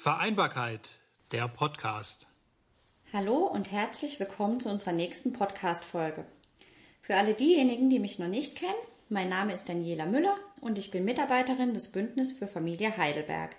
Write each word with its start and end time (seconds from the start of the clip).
Vereinbarkeit, 0.00 1.00
der 1.32 1.48
Podcast. 1.48 2.28
Hallo 3.12 3.38
und 3.38 3.72
herzlich 3.72 4.20
willkommen 4.20 4.60
zu 4.60 4.68
unserer 4.68 4.92
nächsten 4.92 5.32
Podcast-Folge. 5.32 6.24
Für 7.02 7.16
alle 7.16 7.34
diejenigen, 7.34 7.90
die 7.90 7.98
mich 7.98 8.20
noch 8.20 8.28
nicht 8.28 8.54
kennen, 8.54 8.78
mein 9.08 9.28
Name 9.28 9.54
ist 9.54 9.68
Daniela 9.68 10.06
Müller 10.06 10.36
und 10.60 10.78
ich 10.78 10.92
bin 10.92 11.04
Mitarbeiterin 11.04 11.74
des 11.74 11.90
Bündnis 11.90 12.30
für 12.30 12.46
Familie 12.46 12.96
Heidelberg. 12.96 13.56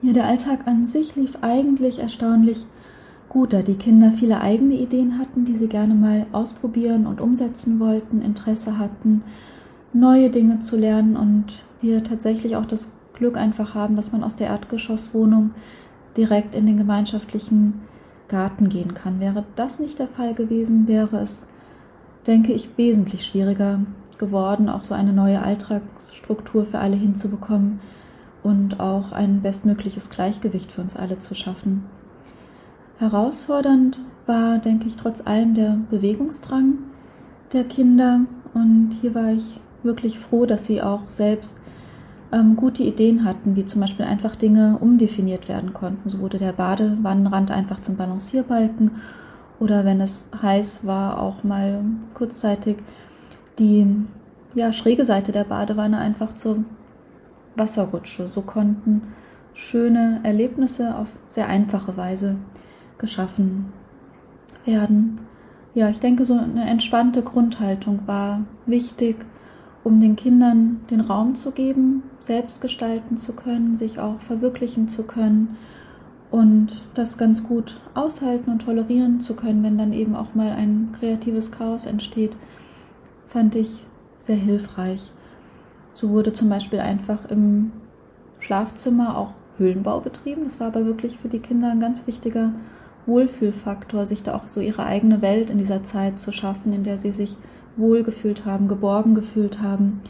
Ja, 0.02 0.12
der 0.12 0.24
Alltag 0.24 0.66
an 0.66 0.86
sich 0.86 1.14
lief 1.14 1.36
eigentlich 1.42 1.98
erstaunlich 1.98 2.66
gut, 3.30 3.54
da 3.54 3.62
die 3.62 3.76
Kinder 3.76 4.12
viele 4.12 4.40
eigene 4.40 4.74
Ideen 4.74 5.18
hatten, 5.18 5.46
die 5.46 5.56
sie 5.56 5.68
gerne 5.68 5.94
mal 5.94 6.26
ausprobieren 6.32 7.06
und 7.06 7.20
umsetzen 7.22 7.80
wollten, 7.80 8.20
Interesse 8.20 8.76
hatten, 8.76 9.22
neue 9.94 10.28
Dinge 10.28 10.58
zu 10.58 10.76
lernen 10.76 11.16
und 11.16 11.64
wir 11.80 12.04
tatsächlich 12.04 12.56
auch 12.56 12.66
das 12.66 12.92
Glück 13.14 13.36
einfach 13.36 13.74
haben, 13.74 13.96
dass 13.96 14.12
man 14.12 14.24
aus 14.24 14.36
der 14.36 14.48
Erdgeschosswohnung 14.48 15.52
direkt 16.16 16.54
in 16.54 16.66
den 16.66 16.76
gemeinschaftlichen 16.76 17.80
Garten 18.28 18.68
gehen 18.68 18.94
kann. 18.94 19.20
Wäre 19.20 19.44
das 19.54 19.78
nicht 19.78 20.00
der 20.00 20.08
Fall 20.08 20.34
gewesen, 20.34 20.88
wäre 20.88 21.18
es, 21.18 21.48
denke 22.26 22.52
ich, 22.52 22.76
wesentlich 22.76 23.24
schwieriger 23.24 23.80
geworden, 24.18 24.68
auch 24.68 24.82
so 24.82 24.94
eine 24.94 25.12
neue 25.12 25.40
Alltagsstruktur 25.40 26.64
für 26.64 26.80
alle 26.80 26.96
hinzubekommen 26.96 27.78
und 28.42 28.80
auch 28.80 29.12
ein 29.12 29.40
bestmögliches 29.40 30.10
Gleichgewicht 30.10 30.72
für 30.72 30.80
uns 30.80 30.96
alle 30.96 31.18
zu 31.18 31.34
schaffen. 31.34 31.84
Herausfordernd 33.00 33.98
war, 34.26 34.58
denke 34.58 34.86
ich, 34.86 34.96
trotz 34.96 35.26
allem 35.26 35.54
der 35.54 35.78
Bewegungsdrang 35.90 36.74
der 37.52 37.64
Kinder. 37.64 38.20
Und 38.52 38.90
hier 39.00 39.14
war 39.14 39.32
ich 39.32 39.60
wirklich 39.82 40.18
froh, 40.18 40.44
dass 40.44 40.66
sie 40.66 40.82
auch 40.82 41.08
selbst 41.08 41.60
ähm, 42.30 42.56
gute 42.56 42.82
Ideen 42.82 43.24
hatten, 43.24 43.56
wie 43.56 43.64
zum 43.64 43.80
Beispiel 43.80 44.04
einfach 44.04 44.36
Dinge 44.36 44.76
umdefiniert 44.78 45.48
werden 45.48 45.72
konnten. 45.72 46.10
So 46.10 46.20
wurde 46.20 46.36
der 46.36 46.52
Badewannenrand 46.52 47.50
einfach 47.50 47.80
zum 47.80 47.97
Balancierbalken 47.97 48.91
oder 49.58 49.86
wenn 49.86 50.02
es 50.02 50.30
heiß 50.41 50.86
war, 50.86 51.20
auch 51.20 51.42
mal 51.42 51.82
kurzzeitig 52.12 52.76
die 53.58 53.86
ja, 54.54 54.72
schräge 54.72 55.06
Seite 55.06 55.32
der 55.32 55.44
Badewanne 55.44 55.98
einfach 55.98 56.34
zur 56.34 56.64
Wasserrutsche. 57.56 58.28
So 58.28 58.42
konnten 58.42 59.02
schöne 59.54 60.20
Erlebnisse 60.22 60.96
auf 60.96 61.16
sehr 61.28 61.48
einfache 61.48 61.96
Weise 61.96 62.36
geschaffen 63.00 63.72
werden. 64.65 65.19
Ja, 65.75 65.88
ich 65.88 66.00
denke, 66.00 66.25
so 66.25 66.34
eine 66.34 66.69
entspannte 66.69 67.22
Grundhaltung 67.22 68.00
war 68.06 68.43
wichtig, 68.66 69.16
um 69.83 70.00
den 70.00 70.16
Kindern 70.16 70.83
den 70.91 71.00
Raum 71.00 71.34
zu 71.34 71.53
geben, 71.53 72.03
selbst 72.21 72.61
gestalten 72.61 73.16
zu 73.16 73.34
können, 73.34 73.77
sich 73.77 73.99
auch 73.99 74.21
verwirklichen 74.21 74.88
zu 74.88 75.05
können 75.05 75.56
und 76.31 76.84
das 76.94 77.19
ganz 77.19 77.47
gut 77.47 77.81
aushalten 77.94 78.50
und 78.50 78.62
tolerieren 78.62 79.21
zu 79.21 79.34
können, 79.34 79.62
wenn 79.62 79.78
dann 79.78 79.93
eben 79.93 80.15
auch 80.15 80.34
mal 80.34 80.53
ein 80.53 80.91
kreatives 80.99 81.50
Chaos 81.50 81.87
entsteht, 81.87 82.37
fand 83.27 83.55
ich 83.55 83.84
sehr 84.19 84.37
hilfreich. 84.37 85.12
So 85.94 86.11
wurde 86.11 86.32
zum 86.32 86.49
Beispiel 86.49 86.81
einfach 86.81 87.25
im 87.31 87.72
Schlafzimmer 88.38 89.17
auch 89.17 89.34
Höhlenbau 89.56 90.00
betrieben. 90.00 90.44
Das 90.44 90.61
war 90.61 90.69
aber 90.69 90.84
wirklich 90.84 91.19
für 91.19 91.28
die 91.28 91.41
Kinder 91.41 91.71
ein 91.71 91.81
ganz 91.81 92.06
wichtiger 92.06 92.53
Wohlfühlfaktor, 93.06 94.06
sich 94.06 94.22
da 94.22 94.34
auch 94.34 94.49
so 94.49 94.61
ihre 94.61 94.84
eigene 94.84 95.22
Welt 95.22 95.50
in 95.50 95.59
dieser 95.59 95.83
Zeit 95.83 96.19
zu 96.19 96.33
schaffen, 96.33 96.72
in 96.72 96.84
der 96.84 96.99
sie 96.99 97.12
sich 97.12 97.37
wohlgefühlt 97.77 98.44
haben, 98.44 98.69
geborgen 98.69 99.15
gefühlt 99.15 99.61
haben. 99.62 100.00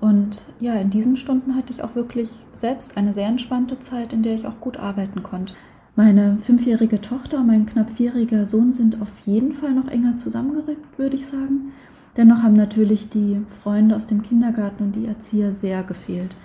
Und 0.00 0.44
ja, 0.60 0.74
in 0.74 0.90
diesen 0.90 1.16
Stunden 1.16 1.54
hatte 1.54 1.72
ich 1.72 1.82
auch 1.82 1.94
wirklich 1.94 2.30
selbst 2.54 2.96
eine 2.96 3.14
sehr 3.14 3.28
entspannte 3.28 3.78
Zeit, 3.78 4.12
in 4.12 4.22
der 4.22 4.34
ich 4.34 4.46
auch 4.46 4.60
gut 4.60 4.78
arbeiten 4.78 5.22
konnte. 5.22 5.54
Meine 5.96 6.38
fünfjährige 6.38 7.00
Tochter 7.00 7.38
und 7.38 7.46
mein 7.46 7.66
knapp 7.66 7.90
vierjähriger 7.90 8.46
Sohn 8.46 8.72
sind 8.72 9.00
auf 9.00 9.20
jeden 9.26 9.52
Fall 9.52 9.72
noch 9.72 9.88
enger 9.88 10.16
zusammengerückt, 10.16 10.98
würde 10.98 11.16
ich 11.16 11.26
sagen. 11.26 11.72
Dennoch 12.16 12.42
haben 12.42 12.56
natürlich 12.56 13.08
die 13.10 13.40
Freunde 13.46 13.94
aus 13.94 14.06
dem 14.06 14.22
Kindergarten 14.22 14.84
und 14.84 14.96
die 14.96 15.06
Erzieher 15.06 15.52
sehr 15.52 15.82
gefehlt. 15.84 16.36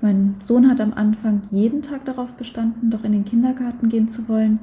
Mein 0.00 0.34
Sohn 0.42 0.68
hat 0.68 0.82
am 0.82 0.92
Anfang 0.92 1.42
jeden 1.50 1.80
Tag 1.80 2.04
darauf 2.04 2.34
bestanden, 2.34 2.90
doch 2.90 3.04
in 3.04 3.12
den 3.12 3.24
Kindergarten 3.24 3.88
gehen 3.88 4.06
zu 4.06 4.28
wollen, 4.28 4.58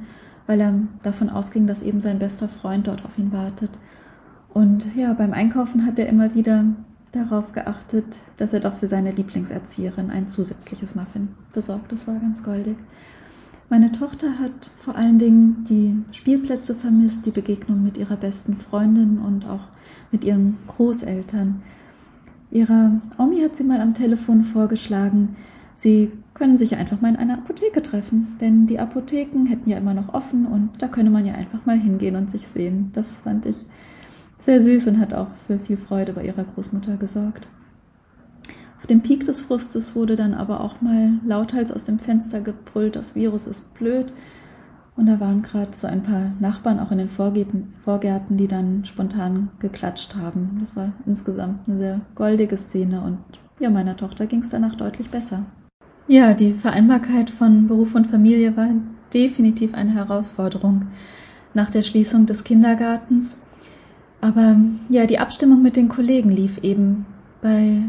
weil 0.48 0.62
er 0.62 0.74
davon 1.04 1.30
ausging, 1.30 1.68
dass 1.68 1.82
eben 1.82 2.02
sein 2.02 2.20
bester 2.20 2.48
Freund 2.48 2.88
dort 2.88 3.06
auf 3.06 3.18
ihn 3.18 3.32
wartet. 3.32 3.72
Und 4.54 4.96
ja, 4.96 5.14
beim 5.14 5.34
Einkaufen 5.34 5.86
hat 5.86 5.98
er 6.00 6.08
immer 6.08 6.36
wieder 6.36 6.66
darauf 7.12 7.52
geachtet, 7.52 8.06
dass 8.38 8.54
er 8.54 8.60
doch 8.60 8.74
für 8.74 8.88
seine 8.88 9.12
Lieblingserzieherin 9.12 10.10
ein 10.10 10.28
zusätzliches 10.28 10.96
Muffin 10.96 11.30
besorgt. 11.54 11.92
Das 11.92 12.08
war 12.08 12.16
ganz 12.16 12.44
goldig. 12.44 12.78
Meine 13.70 13.92
Tochter 13.92 14.38
hat 14.40 14.70
vor 14.76 14.96
allen 14.96 15.18
Dingen 15.18 15.64
die 15.70 15.96
Spielplätze 16.14 16.76
vermisst, 16.76 17.26
die 17.26 17.32
Begegnung 17.32 17.84
mit 17.84 17.98
ihrer 17.98 18.18
besten 18.18 18.56
Freundin 18.56 19.18
und 19.18 19.48
auch 19.48 19.68
mit 20.12 20.26
ihren 20.26 20.58
Großeltern. 20.68 21.62
Ihrer 22.52 23.00
Omi 23.18 23.40
hat 23.42 23.56
sie 23.56 23.64
mal 23.64 23.80
am 23.80 23.94
Telefon 23.94 24.44
vorgeschlagen, 24.44 25.38
sie 25.78 26.12
können 26.42 26.58
sich 26.58 26.76
einfach 26.76 27.00
mal 27.02 27.10
in 27.10 27.18
einer 27.18 27.36
Apotheke 27.36 27.84
treffen, 27.84 28.36
denn 28.42 28.66
die 28.66 28.80
Apotheken 28.80 29.46
hätten 29.46 29.70
ja 29.70 29.78
immer 29.78 29.94
noch 29.94 30.12
offen 30.12 30.48
und 30.48 30.72
da 30.80 30.88
könne 30.88 31.12
man 31.12 31.24
ja 31.24 31.36
einfach 31.36 31.68
mal 31.68 31.78
hingehen 31.78 32.16
und 32.16 32.32
sich 32.32 32.48
sehen. 32.48 32.90
Das 32.94 33.18
fand 33.18 33.46
ich 33.46 33.58
sehr 34.40 34.60
süß 34.60 34.88
und 34.88 35.00
hat 35.00 35.14
auch 35.14 35.28
für 35.46 35.60
viel 35.60 35.78
Freude 35.78 36.14
bei 36.14 36.26
ihrer 36.26 36.44
Großmutter 36.44 36.98
gesorgt. 36.98 37.48
Auf 38.80 38.88
dem 38.88 39.02
Peak 39.02 39.24
des 39.26 39.42
Frustes 39.42 39.96
wurde 39.96 40.16
dann 40.16 40.34
aber 40.34 40.62
auch 40.62 40.82
mal 40.82 41.20
lauthals 41.24 41.72
aus 41.72 41.84
dem 41.84 42.00
Fenster 42.00 42.42
gebrüllt, 42.42 42.96
das 42.96 43.14
Virus 43.14 43.46
ist 43.46 43.76
blöd. 43.76 44.12
Und 44.96 45.06
da 45.06 45.20
waren 45.20 45.44
gerade 45.44 45.78
so 45.78 45.86
ein 45.86 46.02
paar 46.02 46.32
Nachbarn 46.40 46.80
auch 46.80 46.90
in 46.90 46.98
den 46.98 47.10
Vorgärten, 47.10 47.72
Vorgärten, 47.84 48.38
die 48.38 48.48
dann 48.48 48.84
spontan 48.86 49.50
geklatscht 49.60 50.16
haben. 50.16 50.58
Das 50.60 50.76
war 50.76 50.94
insgesamt 51.06 51.70
eine 51.70 51.78
sehr 51.78 52.02
goldige 52.16 52.58
Szene 52.58 53.02
und 53.02 53.20
ja, 53.60 53.70
meiner 53.70 53.96
Tochter 53.96 54.26
ging 54.26 54.40
es 54.40 54.50
danach 54.50 54.74
deutlich 54.74 55.12
besser. 55.12 55.46
Ja, 56.12 56.34
die 56.34 56.52
Vereinbarkeit 56.52 57.30
von 57.30 57.70
Beruf 57.70 57.96
und 57.96 58.06
Familie 58.06 58.58
war 58.58 58.68
definitiv 59.14 59.74
eine 59.74 59.94
Herausforderung 59.94 60.88
nach 61.54 61.70
der 61.70 61.84
Schließung 61.84 62.26
des 62.26 62.44
Kindergartens. 62.44 63.38
Aber 64.20 64.58
ja, 64.90 65.06
die 65.06 65.20
Abstimmung 65.20 65.62
mit 65.62 65.78
den 65.78 65.88
Kollegen 65.88 66.30
lief 66.30 66.58
eben 66.64 67.06
bei 67.42 67.84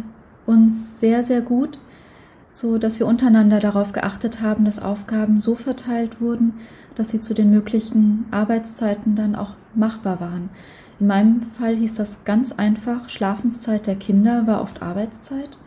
uns 0.47 1.01
sehr, 1.01 1.25
sehr 1.25 1.41
gut, 1.41 1.81
so 2.53 2.79
dass 2.79 3.01
wir 3.01 3.09
untereinander 3.09 3.59
darauf 3.59 3.91
geachtet 3.91 4.41
haben, 4.41 4.65
dass 4.67 4.81
Aufgaben 4.81 5.41
so 5.41 5.57
verteilt 5.57 6.21
wurden, 6.21 6.55
dass 6.95 7.09
sie 7.09 7.21
zu 7.21 7.35
den 7.35 7.51
möglichen 7.51 8.27
Arbeitszeiten 8.31 9.17
dann 9.17 9.35
auch 9.35 9.55
machbar 9.75 10.21
waren. 10.21 10.49
In 11.01 11.09
meinem 11.09 11.41
Fall 11.41 11.75
hieß 11.75 11.97
das 11.97 12.23
ganz 12.23 12.53
einfach, 12.53 13.09
Schlafenszeit 13.09 13.89
der 13.89 13.97
Kinder 13.97 14.47
war 14.47 14.63
oft 14.63 14.81
Arbeitszeit 14.81 15.59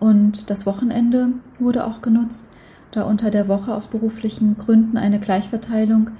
und 0.00 0.50
das 0.50 0.66
Wochenende 0.66 1.28
wurde 1.60 1.86
auch 1.86 2.02
genutzt, 2.02 2.48
da 2.90 3.02
unter 3.02 3.30
der 3.30 3.46
Woche 3.46 3.72
aus 3.72 3.86
beruflichen 3.86 4.58
Gründen 4.58 4.96
eine 4.96 5.20
Gleichverteilung 5.20 6.10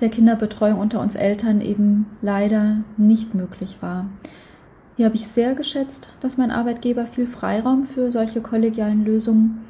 der 0.00 0.08
Kinderbetreuung 0.08 0.80
unter 0.80 1.00
uns 1.00 1.14
Eltern 1.14 1.60
eben 1.60 2.06
leider 2.22 2.78
nicht 2.96 3.34
möglich 3.34 3.76
war. 3.80 4.06
Hier 4.96 5.06
habe 5.06 5.14
ich 5.14 5.28
sehr 5.28 5.54
geschätzt, 5.54 6.10
dass 6.20 6.38
mein 6.38 6.50
Arbeitgeber 6.50 7.06
viel 7.06 7.26
Freiraum 7.26 7.84
für 7.84 8.10
solche 8.10 8.40
kollegialen 8.40 9.04
Lösungen 9.04 9.60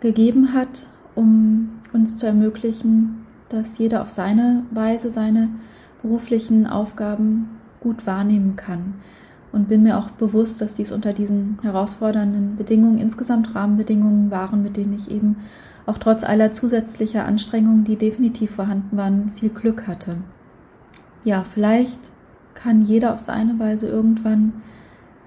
gegeben 0.00 0.54
hat, 0.54 0.86
um 1.14 1.70
uns 1.92 2.16
zu 2.16 2.26
ermöglichen, 2.26 3.26
dass 3.48 3.78
jeder 3.78 4.02
auf 4.02 4.08
seine 4.08 4.64
Weise 4.70 5.10
seine 5.10 5.50
beruflichen 6.02 6.66
Aufgaben 6.66 7.58
gut 7.80 8.06
wahrnehmen 8.06 8.56
kann. 8.56 8.94
Und 9.52 9.68
bin 9.68 9.82
mir 9.82 9.98
auch 9.98 10.10
bewusst, 10.10 10.60
dass 10.60 10.74
dies 10.74 10.92
unter 10.92 11.12
diesen 11.12 11.58
herausfordernden 11.62 12.56
Bedingungen 12.56 12.98
insgesamt 12.98 13.54
Rahmenbedingungen 13.54 14.30
waren, 14.30 14.62
mit 14.62 14.76
denen 14.76 14.92
ich 14.92 15.10
eben 15.10 15.36
auch 15.86 15.98
trotz 15.98 16.24
aller 16.24 16.50
zusätzlicher 16.50 17.24
Anstrengungen, 17.24 17.84
die 17.84 17.96
definitiv 17.96 18.50
vorhanden 18.50 18.96
waren, 18.96 19.30
viel 19.30 19.50
Glück 19.50 19.86
hatte. 19.86 20.16
Ja, 21.24 21.44
vielleicht 21.44 22.12
kann 22.54 22.82
jeder 22.82 23.12
auf 23.12 23.20
seine 23.20 23.58
Weise 23.58 23.88
irgendwann 23.88 24.62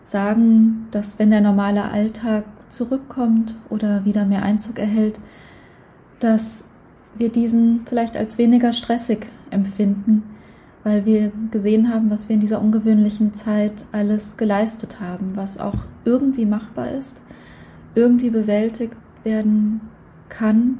sagen, 0.04 0.88
dass 0.92 1.20
wenn 1.20 1.30
der 1.30 1.42
normale 1.42 1.92
Alltag 1.92 2.46
zurückkommt 2.68 3.56
oder 3.70 4.06
wieder 4.06 4.26
mehr 4.26 4.44
Einzug 4.44 4.80
erhält, 4.80 5.20
dass 6.20 6.66
wir 7.18 7.30
diesen 7.30 7.82
vielleicht 7.86 8.18
als 8.18 8.38
weniger 8.38 8.74
stressig 8.74 9.28
empfinden, 9.52 10.24
weil 10.84 11.06
wir 11.06 11.32
gesehen 11.52 11.94
haben, 11.94 12.10
was 12.10 12.30
wir 12.30 12.36
in 12.36 12.40
dieser 12.40 12.62
ungewöhnlichen 12.62 13.34
Zeit 13.34 13.86
alles 13.92 14.38
geleistet 14.38 15.00
haben, 15.02 15.32
was 15.36 15.60
auch 15.60 15.76
irgendwie 16.06 16.46
machbar 16.46 16.92
ist, 16.92 17.22
irgendwie 17.96 18.30
bewältigt 18.30 18.96
werden 19.24 19.82
kann 20.30 20.80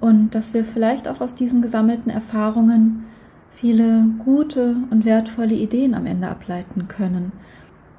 und 0.00 0.34
dass 0.34 0.54
wir 0.54 0.64
vielleicht 0.64 1.08
auch 1.08 1.20
aus 1.20 1.34
diesen 1.34 1.62
gesammelten 1.62 2.10
Erfahrungen 2.10 3.04
viele 3.50 4.06
gute 4.18 4.76
und 4.90 5.04
wertvolle 5.04 5.54
Ideen 5.54 5.94
am 5.94 6.06
Ende 6.06 6.28
ableiten 6.28 6.88
können. 6.88 7.32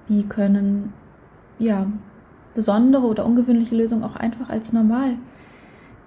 Wie 0.08 0.24
können 0.24 0.94
ja 1.58 1.88
besondere 2.54 3.04
oder 3.04 3.26
ungewöhnliche 3.26 3.76
Lösungen 3.76 4.04
auch 4.04 4.16
einfach 4.16 4.50
als 4.50 4.74
normal 4.74 5.16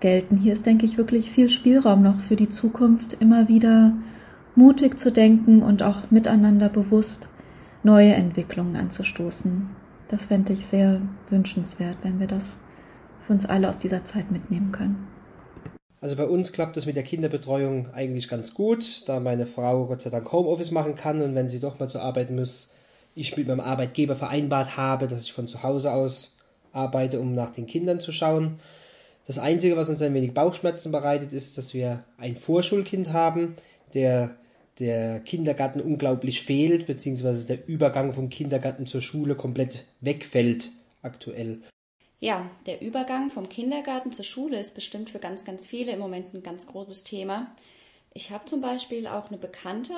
gelten. 0.01 0.37
Hier 0.37 0.53
ist, 0.53 0.67
denke 0.67 0.87
ich, 0.87 0.99
wirklich 0.99 1.31
viel 1.31 1.49
Spielraum 1.49 2.03
noch 2.03 2.21
für 2.21 2.37
die 2.37 2.49
Zukunft, 2.49 3.17
immer 3.21 3.49
wieder 3.49 3.93
mutig 4.59 4.99
zu 4.99 5.13
denken 5.13 5.63
und 5.63 5.85
auch 5.85 6.11
miteinander 6.11 6.69
bewusst 6.69 7.29
neue 7.85 8.15
Entwicklungen 8.15 8.75
anzustoßen. 8.75 9.71
Das 10.09 10.27
fände 10.27 10.53
ich 10.53 10.67
sehr 10.67 11.01
wünschenswert, 11.31 11.99
wenn 12.03 12.19
wir 12.19 12.27
das 12.27 12.59
für 13.21 13.35
uns 13.35 13.47
alle 13.47 13.69
aus 13.69 13.79
dieser 13.79 14.05
Zeit 14.05 14.33
mitnehmen 14.33 14.73
können. 14.73 15.07
Also 16.01 16.17
bei 16.17 16.25
uns 16.25 16.51
klappt 16.51 16.77
das 16.77 16.87
mit 16.87 16.97
der 16.97 17.05
Kinderbetreuung 17.05 17.95
eigentlich 17.95 18.29
ganz 18.29 18.53
gut, 18.53 19.09
da 19.09 19.21
meine 19.21 19.47
Frau 19.47 19.87
Gott 19.87 20.03
sei 20.03 20.11
Dank 20.11 20.31
Homeoffice 20.33 20.73
machen 20.73 20.97
kann 20.97 21.23
und 21.23 21.37
wenn 21.37 21.49
sie 21.49 21.61
doch 21.61 21.79
mal 21.79 21.89
zur 21.89 22.03
Arbeit 22.03 22.33
muss, 22.33 22.73
ich 23.15 23.37
mit 23.37 23.47
meinem 23.47 23.61
Arbeitgeber 23.61 24.17
vereinbart 24.17 24.77
habe, 24.77 25.07
dass 25.07 25.23
ich 25.23 25.33
von 25.33 25.47
zu 25.47 25.63
Hause 25.63 25.93
aus 25.93 26.37
arbeite, 26.73 27.21
um 27.21 27.33
nach 27.33 27.51
den 27.51 27.67
Kindern 27.67 28.01
zu 28.01 28.11
schauen. 28.11 28.59
Das 29.25 29.39
Einzige, 29.39 29.77
was 29.77 29.89
uns 29.89 30.03
ein 30.03 30.15
wenig 30.15 30.35
Bauchschmerzen 30.35 30.91
bereitet, 30.91 31.33
ist, 31.33 31.59
dass 31.59 31.75
wir 31.75 32.03
ein 32.17 32.37
Vorschulkind 32.37 33.13
haben, 33.13 33.55
der 33.95 34.37
der 34.79 35.21
Kindergarten 35.21 35.81
unglaublich 35.81 36.43
fehlt, 36.43 36.87
beziehungsweise 36.87 37.47
der 37.47 37.69
Übergang 37.69 38.13
vom 38.13 38.29
Kindergarten 38.29 38.87
zur 38.87 39.03
Schule 39.03 39.35
komplett 39.35 39.85
wegfällt 40.01 40.73
aktuell. 41.03 41.63
Ja, 42.21 42.51
der 42.67 42.83
Übergang 42.83 43.31
vom 43.31 43.49
Kindergarten 43.49 44.13
zur 44.13 44.25
Schule 44.25 44.59
ist 44.59 44.75
bestimmt 44.75 45.11
für 45.11 45.21
ganz, 45.21 45.45
ganz 45.45 45.67
viele 45.67 45.93
im 45.93 46.01
Moment 46.01 46.35
ein 46.35 46.43
ganz 46.43 46.67
großes 46.67 47.05
Thema. 47.05 47.55
Ich 48.13 48.31
habe 48.31 48.47
zum 48.47 48.61
Beispiel 48.61 49.07
auch 49.07 49.29
eine 49.29 49.39
Bekannte, 49.39 49.95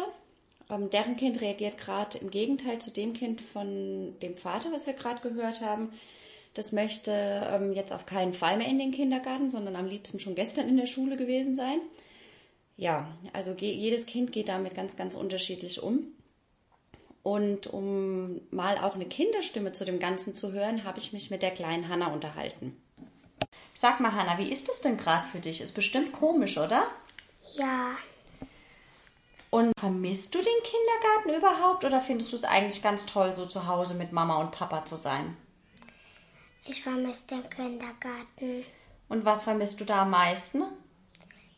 ähm, 0.69 0.91
deren 0.91 1.17
Kind 1.17 1.41
reagiert 1.41 1.79
gerade 1.79 2.19
im 2.19 2.31
Gegenteil 2.31 2.79
zu 2.79 2.91
dem 2.91 3.15
Kind 3.15 3.41
von 3.41 4.19
dem 4.21 4.35
Vater, 4.35 4.71
was 4.73 4.87
wir 4.87 4.93
gerade 4.93 5.21
gehört 5.21 5.61
haben. 5.61 5.93
Das 6.55 6.73
möchte 6.73 7.13
ähm, 7.13 7.73
jetzt 7.73 7.93
auf 7.93 8.07
keinen 8.07 8.33
Fall 8.33 8.59
mehr 8.59 8.69
in 8.69 8.79
den 8.79 8.93
Kindergarten, 8.93 9.51
sondern 9.51 9.77
am 9.77 9.87
liebsten 9.87 10.21
schon 10.21 10.35
gestern 10.35 10.69
in 10.69 10.77
der 10.77 10.87
Schule 10.87 11.17
gewesen 11.17 11.57
sein. 11.57 11.81
Ja, 12.81 13.07
also 13.35 13.55
jedes 13.59 14.07
Kind 14.07 14.33
geht 14.33 14.49
damit 14.49 14.75
ganz, 14.75 14.97
ganz 14.97 15.15
unterschiedlich 15.15 15.83
um. 15.83 16.07
Und 17.23 17.67
um 17.67 18.41
mal 18.51 18.79
auch 18.79 18.95
eine 18.95 19.05
Kinderstimme 19.05 19.73
zu 19.73 19.85
dem 19.85 19.99
Ganzen 19.99 20.35
zu 20.35 20.53
hören, 20.53 20.85
habe 20.85 20.99
ich 20.99 21.13
mich 21.13 21.31
mit 21.31 21.43
der 21.43 21.51
kleinen 21.51 21.91
Hanna 21.91 22.11
unterhalten. 22.11 22.75
Sag 23.75 24.01
mal, 24.01 24.13
Hanna, 24.13 24.39
wie 24.39 24.51
ist 24.51 24.71
es 24.71 24.81
denn 24.81 24.97
gerade 24.97 25.27
für 25.27 25.41
dich? 25.41 25.61
Ist 25.61 25.75
bestimmt 25.75 26.13
komisch, 26.13 26.57
oder? 26.57 26.87
Ja. 27.53 27.97
Und 29.51 29.79
vermisst 29.79 30.35
du 30.35 30.39
den 30.39 30.63
Kindergarten 30.63 31.39
überhaupt 31.39 31.85
oder 31.85 32.01
findest 32.01 32.33
du 32.33 32.37
es 32.37 32.45
eigentlich 32.45 32.83
ganz 32.83 33.05
toll, 33.05 33.33
so 33.33 33.45
zu 33.45 33.67
Hause 33.67 33.93
mit 33.93 34.13
Mama 34.13 34.41
und 34.41 34.53
Papa 34.53 34.87
zu 34.87 34.97
sein? 34.97 35.37
Ich 36.65 36.83
vermisse 36.83 37.27
den 37.27 37.51
Kindergarten. 37.51 38.65
Und 39.11 39.27
was 39.27 39.43
vermisst 39.43 39.83
du 39.83 39.85
da 39.85 40.03
am 40.03 40.13
meisten? 40.13 40.63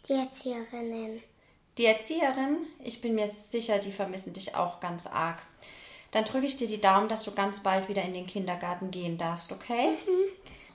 Die 0.08 0.14
Erzieherinnen. 0.14 1.22
Die 1.78 1.87
Erzieherin, 1.87 2.58
ich 2.82 3.00
bin 3.00 3.14
mir 3.14 3.28
sicher, 3.28 3.78
die 3.78 3.93
vermissen 3.93 4.32
dich 4.32 4.56
auch 4.56 4.81
ganz 4.81 5.06
arg. 5.06 5.40
Dann 6.10 6.25
drücke 6.25 6.46
ich 6.46 6.56
dir 6.56 6.66
die 6.66 6.81
Daumen, 6.81 7.08
dass 7.08 7.22
du 7.22 7.31
ganz 7.31 7.60
bald 7.60 7.88
wieder 7.88 8.02
in 8.02 8.12
den 8.12 8.26
Kindergarten 8.26 8.90
gehen 8.90 9.16
darfst, 9.16 9.52
okay? 9.52 9.90
Mhm. 10.06 10.28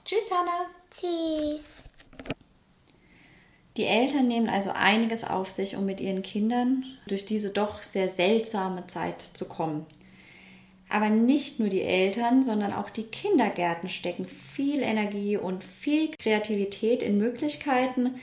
Tschüss, 0.05 0.31
Hanna. 0.31 0.69
Tschüss. 0.89 1.83
Die 3.75 3.85
Eltern 3.85 4.27
nehmen 4.27 4.49
also 4.49 4.71
einiges 4.71 5.23
auf 5.23 5.51
sich, 5.51 5.75
um 5.75 5.85
mit 5.85 6.01
ihren 6.01 6.23
Kindern 6.23 6.85
durch 7.05 7.25
diese 7.25 7.51
doch 7.51 7.83
sehr 7.83 8.09
seltsame 8.09 8.87
Zeit 8.87 9.21
zu 9.21 9.47
kommen. 9.47 9.85
Aber 10.89 11.09
nicht 11.09 11.59
nur 11.59 11.69
die 11.69 11.83
Eltern, 11.83 12.43
sondern 12.43 12.71
auch 12.73 12.89
die 12.89 13.03
Kindergärten 13.03 13.89
stecken 13.89 14.25
viel 14.25 14.81
Energie 14.81 15.37
und 15.37 15.63
viel 15.63 16.11
Kreativität 16.17 17.03
in 17.03 17.17
Möglichkeiten, 17.17 18.15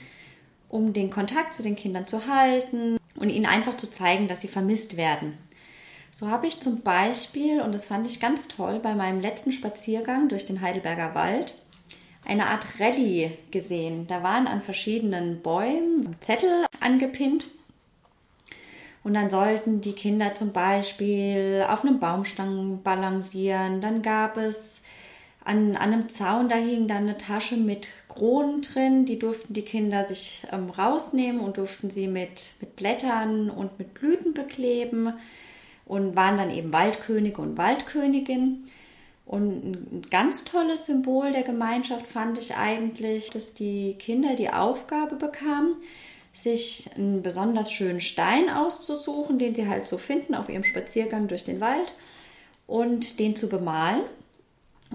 um 0.75 0.91
den 0.91 1.09
Kontakt 1.09 1.53
zu 1.53 1.63
den 1.63 1.77
Kindern 1.77 2.05
zu 2.05 2.27
halten 2.27 2.97
und 3.15 3.29
ihnen 3.29 3.45
einfach 3.45 3.77
zu 3.77 3.89
zeigen, 3.89 4.27
dass 4.27 4.41
sie 4.41 4.49
vermisst 4.49 4.97
werden. 4.97 5.37
So 6.11 6.29
habe 6.29 6.47
ich 6.47 6.59
zum 6.59 6.81
Beispiel, 6.81 7.61
und 7.61 7.71
das 7.71 7.85
fand 7.85 8.05
ich 8.07 8.19
ganz 8.19 8.49
toll, 8.49 8.79
bei 8.79 8.93
meinem 8.93 9.21
letzten 9.21 9.53
Spaziergang 9.53 10.27
durch 10.27 10.45
den 10.45 10.61
Heidelberger 10.61 11.15
Wald 11.15 11.55
eine 12.25 12.47
Art 12.47 12.65
Rallye 12.79 13.31
gesehen. 13.51 14.05
Da 14.07 14.21
waren 14.21 14.47
an 14.47 14.61
verschiedenen 14.61 15.41
Bäumen 15.41 16.15
Zettel 16.19 16.65
angepinnt. 16.81 17.47
Und 19.03 19.13
dann 19.13 19.29
sollten 19.29 19.81
die 19.81 19.93
Kinder 19.93 20.33
zum 20.35 20.51
Beispiel 20.51 21.65
auf 21.69 21.83
einem 21.83 21.99
Baumstangen 21.99 22.81
balancieren. 22.81 23.79
Dann 23.79 24.01
gab 24.01 24.35
es 24.37 24.81
an, 25.45 25.75
an 25.75 25.93
einem 25.93 26.09
Zaun, 26.09 26.49
da 26.49 26.55
hing 26.55 26.87
dann 26.87 27.03
eine 27.03 27.17
Tasche 27.17 27.55
mit 27.55 27.87
Kronen 28.09 28.61
drin. 28.61 29.05
Die 29.05 29.19
durften 29.19 29.53
die 29.53 29.61
Kinder 29.61 30.07
sich 30.07 30.45
ähm, 30.51 30.71
rausnehmen 30.71 31.39
und 31.39 31.57
durften 31.57 31.91
sie 31.91 32.07
mit, 32.07 32.55
mit 32.59 32.75
Blättern 32.75 33.51
und 33.51 33.77
mit 33.77 33.93
Blüten 33.93 34.33
bekleben 34.33 35.13
und 35.85 36.15
waren 36.15 36.37
dann 36.37 36.49
eben 36.49 36.73
Waldkönige 36.73 37.41
und 37.41 37.57
Waldkönigin. 37.57 38.65
Und 39.27 39.75
ein 39.75 40.01
ganz 40.09 40.45
tolles 40.45 40.87
Symbol 40.87 41.31
der 41.31 41.43
Gemeinschaft 41.43 42.07
fand 42.07 42.39
ich 42.39 42.55
eigentlich, 42.55 43.29
dass 43.29 43.53
die 43.53 43.95
Kinder 43.99 44.35
die 44.35 44.49
Aufgabe 44.49 45.15
bekamen, 45.15 45.75
sich 46.33 46.89
einen 46.95 47.21
besonders 47.21 47.71
schönen 47.71 48.01
Stein 48.01 48.49
auszusuchen, 48.49 49.39
den 49.39 49.55
sie 49.55 49.67
halt 49.69 49.85
so 49.85 49.97
finden 49.97 50.35
auf 50.35 50.49
ihrem 50.49 50.63
Spaziergang 50.63 51.27
durch 51.27 51.43
den 51.43 51.61
Wald 51.61 51.93
und 52.67 53.19
den 53.19 53.35
zu 53.35 53.47
bemalen. 53.47 54.01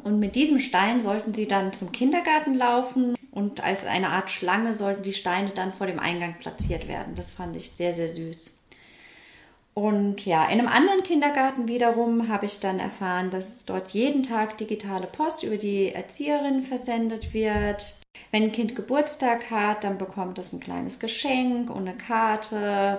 Und 0.03 0.19
mit 0.19 0.35
diesem 0.35 0.61
Stein 0.61 1.01
sollten 1.01 1.35
sie 1.35 1.47
dann 1.47 1.73
zum 1.73 1.93
Kindergarten 1.93 2.55
laufen 2.55 3.17
und 3.31 3.63
als 3.63 3.85
eine 3.85 4.09
Art 4.09 4.31
Schlange 4.31 4.75
sollten 4.75 5.03
die 5.03 5.13
Steine 5.13 5.51
dann 5.51 5.73
vor 5.73 5.87
dem 5.87 5.99
Eingang 5.99 6.37
platziert 6.39 6.89
werden. 6.89 7.15
Das 7.15 7.31
fand 7.31 7.57
ich 7.57 7.71
sehr, 7.71 7.93
sehr 7.93 8.09
süß. 8.09 8.57
Und 9.73 10.27
ja, 10.27 10.45
in 10.45 10.59
einem 10.59 10.69
anderen 10.69 11.03
Kindergarten 11.05 11.69
wiederum 11.69 12.29
habe 12.29 12.47
ich 12.47 12.61
dann 12.61 12.81
erfahren, 12.81 13.31
dass 13.31 13.65
dort 13.65 13.91
jeden 13.93 14.23
Tag 14.23 14.59
digitale 14.59 15.07
Post 15.07 15.43
über 15.43 15.57
die 15.57 15.93
Erzieherin 15.93 16.63
versendet 16.63 17.33
wird. 17.33 18.01
Wenn 18.33 18.43
ein 18.45 18.53
Kind 18.53 18.75
Geburtstag 18.75 19.51
hat, 19.51 19.85
dann 19.85 19.97
bekommt 19.97 20.39
es 20.39 20.53
ein 20.53 20.61
kleines 20.61 20.99
Geschenk 20.99 21.71
und 21.71 21.89
eine 21.89 21.97
Karte. 21.97 22.99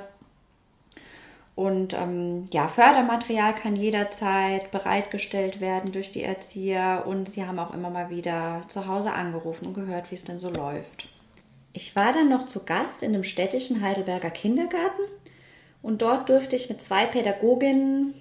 Und 1.62 1.94
ähm, 1.94 2.48
ja, 2.52 2.68
Fördermaterial 2.68 3.54
kann 3.54 3.76
jederzeit 3.76 4.72
bereitgestellt 4.72 5.62
werden 5.62 5.92
durch 5.92 6.12
die 6.12 6.24
Erzieher. 6.24 7.04
Und 7.06 7.30
sie 7.30 7.46
haben 7.46 7.60
auch 7.60 7.72
immer 7.72 7.92
mal 7.92 8.10
wieder 8.10 8.62
zu 8.68 8.88
Hause 8.88 9.14
angerufen 9.14 9.68
und 9.68 9.76
gehört, 9.76 10.10
wie 10.10 10.16
es 10.16 10.24
denn 10.24 10.40
so 10.40 10.50
läuft. 10.50 11.08
Ich 11.72 11.96
war 11.96 12.14
dann 12.14 12.30
noch 12.30 12.48
zu 12.48 12.66
Gast 12.66 13.04
in 13.04 13.14
einem 13.14 13.24
städtischen 13.24 13.82
Heidelberger 13.82 14.32
Kindergarten 14.32 15.04
und 15.84 16.02
dort 16.02 16.30
durfte 16.30 16.56
ich 16.56 16.68
mit 16.68 16.82
zwei 16.82 17.06
Pädagoginnen 17.06 18.16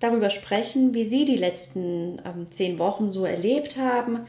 darüber 0.00 0.30
sprechen, 0.30 0.94
wie 0.94 1.04
sie 1.04 1.26
die 1.26 1.36
letzten 1.36 2.22
ähm, 2.24 2.50
zehn 2.50 2.78
Wochen 2.78 3.12
so 3.12 3.26
erlebt 3.26 3.76
haben 3.76 4.20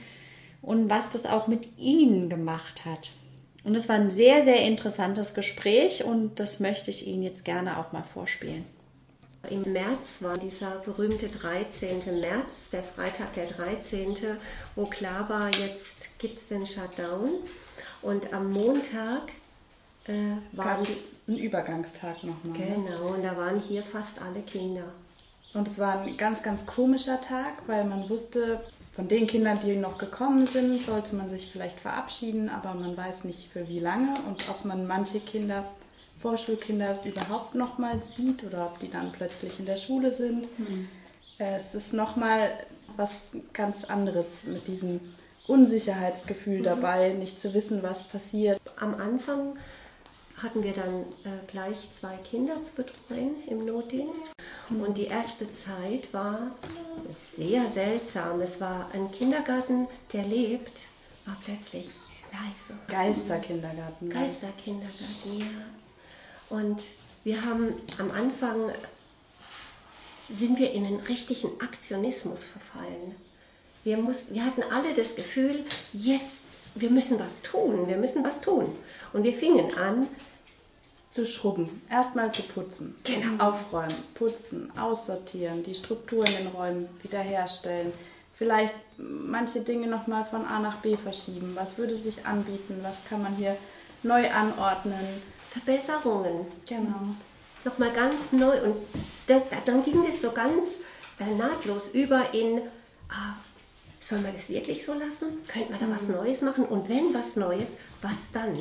und 0.62 0.90
was 0.90 1.12
das 1.12 1.26
auch 1.26 1.48
mit 1.48 1.78
ihnen 1.78 2.28
gemacht 2.28 2.84
hat. 2.84 3.12
Und 3.64 3.76
es 3.76 3.90
war 3.90 3.96
ein 3.96 4.10
sehr, 4.10 4.44
sehr 4.44 4.62
interessantes 4.66 5.34
Gespräch 5.34 6.04
und 6.04 6.40
das 6.40 6.60
möchte 6.60 6.90
ich 6.92 7.08
Ihnen 7.08 7.24
jetzt 7.24 7.44
gerne 7.44 7.78
auch 7.78 7.92
mal 7.92 8.04
vorspielen. 8.04 8.66
Im 9.50 9.72
März 9.72 10.22
war 10.22 10.38
dieser 10.38 10.80
berühmte 10.80 11.30
13. 11.30 12.20
März, 12.20 12.72
der 12.72 12.84
Freitag 12.84 13.34
der 13.34 13.48
13., 13.48 14.16
wo 14.76 14.86
klar 14.86 15.30
war, 15.30 15.50
jetzt 15.56 16.20
gibt 16.20 16.40
es 16.40 16.50
den 16.50 16.66
Shutdown. 16.66 17.30
Und 18.02 18.34
am 18.34 18.52
Montag 18.52 19.32
äh, 20.06 20.36
war 20.52 20.82
es 20.82 21.14
ein 21.28 21.38
Übergangstag 21.38 22.24
nochmal. 22.24 22.58
Ne? 22.58 22.84
Genau, 22.86 23.14
und 23.14 23.24
da 23.24 23.36
waren 23.38 23.62
hier 23.62 23.84
fast 23.84 24.22
alle 24.22 24.42
Kinder. 24.42 24.92
Und 25.54 25.68
es 25.68 25.80
war 25.80 26.02
ein 26.02 26.18
ganz, 26.18 26.44
ganz 26.44 26.66
komischer 26.66 27.20
Tag, 27.22 27.64
weil 27.68 27.86
man 27.86 28.10
wusste, 28.10 28.62
von 28.92 29.08
den 29.08 29.28
Kindern, 29.28 29.60
die 29.64 29.76
noch 29.76 29.98
gekommen 29.98 30.46
sind, 30.46 30.82
sollte 30.84 31.16
man 31.16 31.30
sich 31.30 31.50
vielleicht 31.52 31.80
verabschieden, 31.80 32.50
aber 32.50 32.74
man 32.74 32.98
weiß 32.98 33.24
nicht 33.24 33.50
für 33.52 33.68
wie 33.70 33.80
lange 33.80 34.16
und 34.28 34.50
ob 34.50 34.66
man 34.66 34.88
manche 34.88 35.20
Kinder, 35.20 35.66
Vorschulkinder 36.20 37.00
überhaupt 37.06 37.56
noch 37.56 37.78
mal 37.78 38.04
sieht 38.04 38.44
oder 38.44 38.66
ob 38.66 38.80
die 38.80 38.92
dann 38.92 39.12
plötzlich 39.12 39.60
in 39.60 39.66
der 39.66 39.78
Schule 39.78 40.12
sind. 40.12 40.48
Mhm. 40.60 40.90
Es 41.38 41.74
ist 41.74 41.94
noch 41.94 42.18
mal 42.18 42.50
was 42.98 43.12
ganz 43.54 43.86
anderes 43.86 44.44
mit 44.44 44.68
diesem 44.68 45.00
Unsicherheitsgefühl 45.48 46.60
mhm. 46.60 46.64
dabei, 46.64 47.14
nicht 47.14 47.42
zu 47.42 47.54
wissen, 47.54 47.82
was 47.84 48.04
passiert. 48.04 48.60
Am 48.78 48.96
Anfang 48.96 49.58
hatten 50.42 50.64
wir 50.64 50.74
dann 50.74 51.02
äh, 51.24 51.46
gleich 51.48 51.92
zwei 51.92 52.16
Kinder 52.18 52.62
zu 52.64 52.74
betreuen 52.74 53.36
im 53.48 53.66
Notdienst. 53.66 54.32
Und 54.70 54.98
die 54.98 55.08
erste 55.08 55.52
Zeit 55.52 56.14
war 56.14 56.52
sehr 57.10 57.70
seltsam. 57.70 58.42
Es 58.42 58.62
war 58.62 58.90
ein 58.94 59.12
Kindergarten, 59.12 59.88
der 60.14 60.24
lebt, 60.24 60.86
war 61.26 61.36
plötzlich 61.44 61.90
leise. 62.32 62.78
Geisterkindergarten. 62.88 64.10
Geisterkindergarten, 64.10 65.40
ja. 65.40 66.56
Und 66.56 66.84
wir 67.24 67.44
haben 67.44 67.74
am 67.98 68.12
Anfang 68.12 68.72
sind 70.30 70.60
wir 70.60 70.72
in 70.72 70.86
einen 70.86 71.00
richtigen 71.00 71.50
Aktionismus 71.60 72.44
verfallen. 72.44 73.16
Wir, 73.84 73.98
mussten, 73.98 74.36
wir 74.36 74.46
hatten 74.46 74.64
alle 74.64 74.94
das 74.94 75.16
Gefühl, 75.16 75.66
jetzt, 75.94 76.60
wir 76.76 76.90
müssen 76.90 77.20
was 77.20 77.42
tun, 77.42 77.88
wir 77.88 77.98
müssen 77.98 78.24
was 78.24 78.42
tun. 78.42 78.76
Und 79.14 79.24
wir 79.24 79.34
fingen 79.34 79.74
an, 79.76 80.08
zu 81.10 81.26
schrubben, 81.26 81.82
erstmal 81.90 82.32
zu 82.32 82.44
putzen, 82.44 82.96
genau. 83.04 83.44
aufräumen, 83.44 83.96
putzen, 84.14 84.72
aussortieren, 84.78 85.64
die 85.64 85.74
Struktur 85.74 86.26
in 86.26 86.34
den 86.34 86.48
Räumen 86.48 86.88
wiederherstellen, 87.02 87.92
vielleicht 88.36 88.76
manche 88.98 89.62
Dinge 89.62 89.88
nochmal 89.88 90.26
von 90.26 90.46
A 90.46 90.60
nach 90.60 90.78
B 90.78 90.96
verschieben. 90.96 91.54
Was 91.56 91.78
würde 91.78 91.96
sich 91.96 92.26
anbieten? 92.26 92.80
Was 92.84 92.98
kann 93.10 93.24
man 93.24 93.36
hier 93.36 93.58
neu 94.04 94.30
anordnen? 94.30 95.22
Verbesserungen. 95.50 96.46
Genau. 96.68 97.16
Nochmal 97.66 97.92
ganz 97.92 98.32
neu. 98.34 98.62
Und 98.62 98.76
das, 99.28 99.44
dann 99.66 99.84
ging 99.84 100.06
es 100.08 100.22
so 100.22 100.32
ganz 100.32 100.84
äh, 101.20 101.36
nahtlos 101.36 101.90
über 101.90 102.34
in, 102.34 102.62
ah, 103.10 103.36
soll 104.00 104.20
man 104.20 104.34
das 104.34 104.50
wirklich 104.50 104.86
so 104.86 104.94
lassen? 104.94 105.40
Könnte 105.48 105.72
man 105.72 105.80
da 105.80 105.88
mhm. 105.88 105.96
was 105.96 106.08
Neues 106.08 106.42
machen? 106.42 106.66
Und 106.66 106.88
wenn 106.88 107.14
was 107.14 107.36
Neues, 107.36 107.78
was 108.02 108.32
dann? 108.32 108.58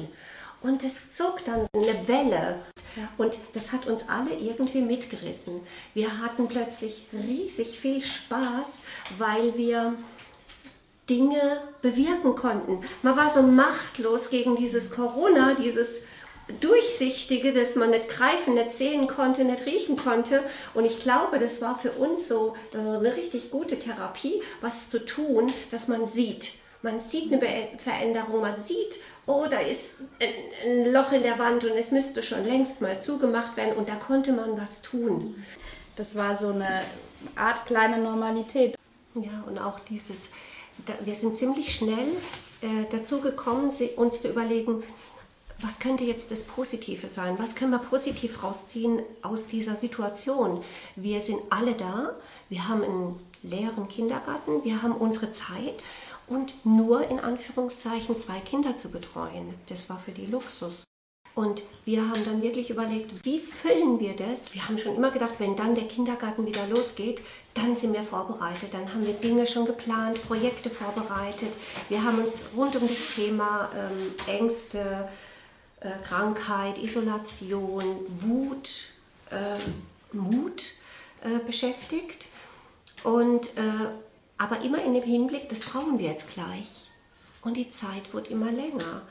Und 0.60 0.82
es 0.82 1.14
zog 1.14 1.44
dann 1.44 1.66
eine 1.72 2.08
Welle. 2.08 2.60
Ja. 2.96 3.08
Und 3.16 3.36
das 3.54 3.72
hat 3.72 3.86
uns 3.86 4.08
alle 4.08 4.34
irgendwie 4.34 4.80
mitgerissen. 4.80 5.60
Wir 5.94 6.18
hatten 6.18 6.48
plötzlich 6.48 7.06
riesig 7.12 7.78
viel 7.78 8.02
Spaß, 8.02 8.86
weil 9.18 9.56
wir 9.56 9.94
Dinge 11.08 11.62
bewirken 11.80 12.34
konnten. 12.34 12.84
Man 13.02 13.16
war 13.16 13.30
so 13.30 13.42
machtlos 13.42 14.30
gegen 14.30 14.56
dieses 14.56 14.90
Corona, 14.90 15.54
dieses 15.54 16.02
Durchsichtige, 16.60 17.52
das 17.52 17.76
man 17.76 17.90
nicht 17.90 18.08
greifen, 18.08 18.54
nicht 18.54 18.72
sehen 18.72 19.06
konnte, 19.06 19.44
nicht 19.44 19.66
riechen 19.66 19.96
konnte. 19.96 20.42
Und 20.74 20.86
ich 20.86 21.00
glaube, 21.00 21.38
das 21.38 21.60
war 21.60 21.78
für 21.78 21.92
uns 21.92 22.26
so 22.26 22.56
eine 22.72 23.16
richtig 23.16 23.50
gute 23.50 23.78
Therapie, 23.78 24.42
was 24.60 24.90
zu 24.90 25.04
tun, 25.04 25.46
dass 25.70 25.88
man 25.88 26.06
sieht. 26.06 26.52
Man 26.80 27.00
sieht 27.00 27.32
eine 27.32 27.40
Veränderung, 27.78 28.40
man 28.40 28.62
sieht, 28.62 28.98
oh, 29.28 29.46
da 29.48 29.60
ist 29.60 30.00
ein, 30.20 30.92
Loch 30.92 31.12
in 31.12 31.22
der 31.22 31.38
Wand 31.38 31.64
und 31.64 31.76
es 31.76 31.92
müsste 31.92 32.22
schon 32.22 32.44
längst 32.44 32.80
mal 32.80 32.98
zugemacht 32.98 33.56
werden 33.56 33.76
und 33.76 33.88
da 33.88 33.94
konnte 33.94 34.32
man 34.32 34.60
was 34.60 34.82
tun. 34.82 35.36
Das 35.96 36.16
war 36.16 36.34
so 36.34 36.48
eine 36.48 36.82
Art 37.36 37.66
kleine 37.66 37.98
Normalität. 37.98 38.76
Ja, 39.14 39.44
und 39.46 39.58
auch 39.58 39.80
dieses, 39.80 40.30
wir 41.00 41.14
sind 41.14 41.36
ziemlich 41.36 41.74
schnell 41.74 42.08
äh, 42.62 42.84
dazu 42.90 43.20
gekommen, 43.20 43.70
uns 43.96 44.20
zu 44.20 44.28
überlegen, 44.28 44.82
was 45.60 45.80
könnte 45.80 46.04
jetzt 46.04 46.30
das 46.30 46.42
Positive 46.42 47.08
sein? 47.08 47.36
Was 47.38 47.56
können 47.56 47.72
wir 47.72 47.80
positiv 47.80 48.44
rausziehen 48.44 49.02
aus 49.22 49.48
dieser 49.48 49.74
Situation? 49.74 50.62
Wir 50.94 51.20
sind 51.20 51.40
alle 51.50 51.74
da, 51.74 52.14
wir 52.48 52.68
haben 52.68 52.84
einen 52.84 53.20
leeren 53.42 53.88
Kindergarten, 53.88 54.64
wir 54.64 54.82
haben 54.82 54.92
unsere 54.92 55.32
Zeit 55.32 55.82
und 56.28 56.64
nur 56.64 57.08
in 57.08 57.20
Anführungszeichen 57.20 58.16
zwei 58.16 58.40
Kinder 58.40 58.76
zu 58.76 58.90
betreuen. 58.90 59.54
Das 59.68 59.88
war 59.88 59.98
für 59.98 60.12
die 60.12 60.26
Luxus. 60.26 60.84
Und 61.34 61.62
wir 61.84 62.02
haben 62.02 62.24
dann 62.24 62.42
wirklich 62.42 62.68
überlegt, 62.68 63.24
wie 63.24 63.38
füllen 63.38 64.00
wir 64.00 64.16
das? 64.16 64.52
Wir 64.54 64.66
haben 64.66 64.76
schon 64.76 64.96
immer 64.96 65.12
gedacht, 65.12 65.34
wenn 65.38 65.54
dann 65.54 65.76
der 65.76 65.86
Kindergarten 65.86 66.44
wieder 66.44 66.66
losgeht, 66.66 67.22
dann 67.54 67.76
sind 67.76 67.92
wir 67.92 68.02
vorbereitet. 68.02 68.74
Dann 68.74 68.92
haben 68.92 69.06
wir 69.06 69.12
Dinge 69.12 69.46
schon 69.46 69.64
geplant, 69.64 70.20
Projekte 70.26 70.68
vorbereitet. 70.68 71.52
Wir 71.88 72.02
haben 72.02 72.18
uns 72.18 72.50
rund 72.56 72.74
um 72.74 72.88
das 72.88 73.14
Thema 73.14 73.70
ähm, 73.72 74.14
Ängste, 74.26 75.08
äh, 75.78 75.90
Krankheit, 76.04 76.78
Isolation, 76.78 78.00
Wut, 78.20 78.86
äh, 79.30 79.56
Mut 80.12 80.64
äh, 81.22 81.38
beschäftigt. 81.46 82.30
Und 83.04 83.56
äh, 83.56 83.90
aber 84.38 84.62
immer 84.62 84.82
in 84.82 84.92
dem 84.92 85.02
Hinblick, 85.02 85.48
das 85.48 85.60
brauchen 85.60 85.98
wir 85.98 86.08
jetzt 86.08 86.32
gleich. 86.32 86.90
Und 87.42 87.56
die 87.56 87.70
Zeit 87.70 88.14
wird 88.14 88.28
immer 88.28 88.50
länger. 88.50 89.02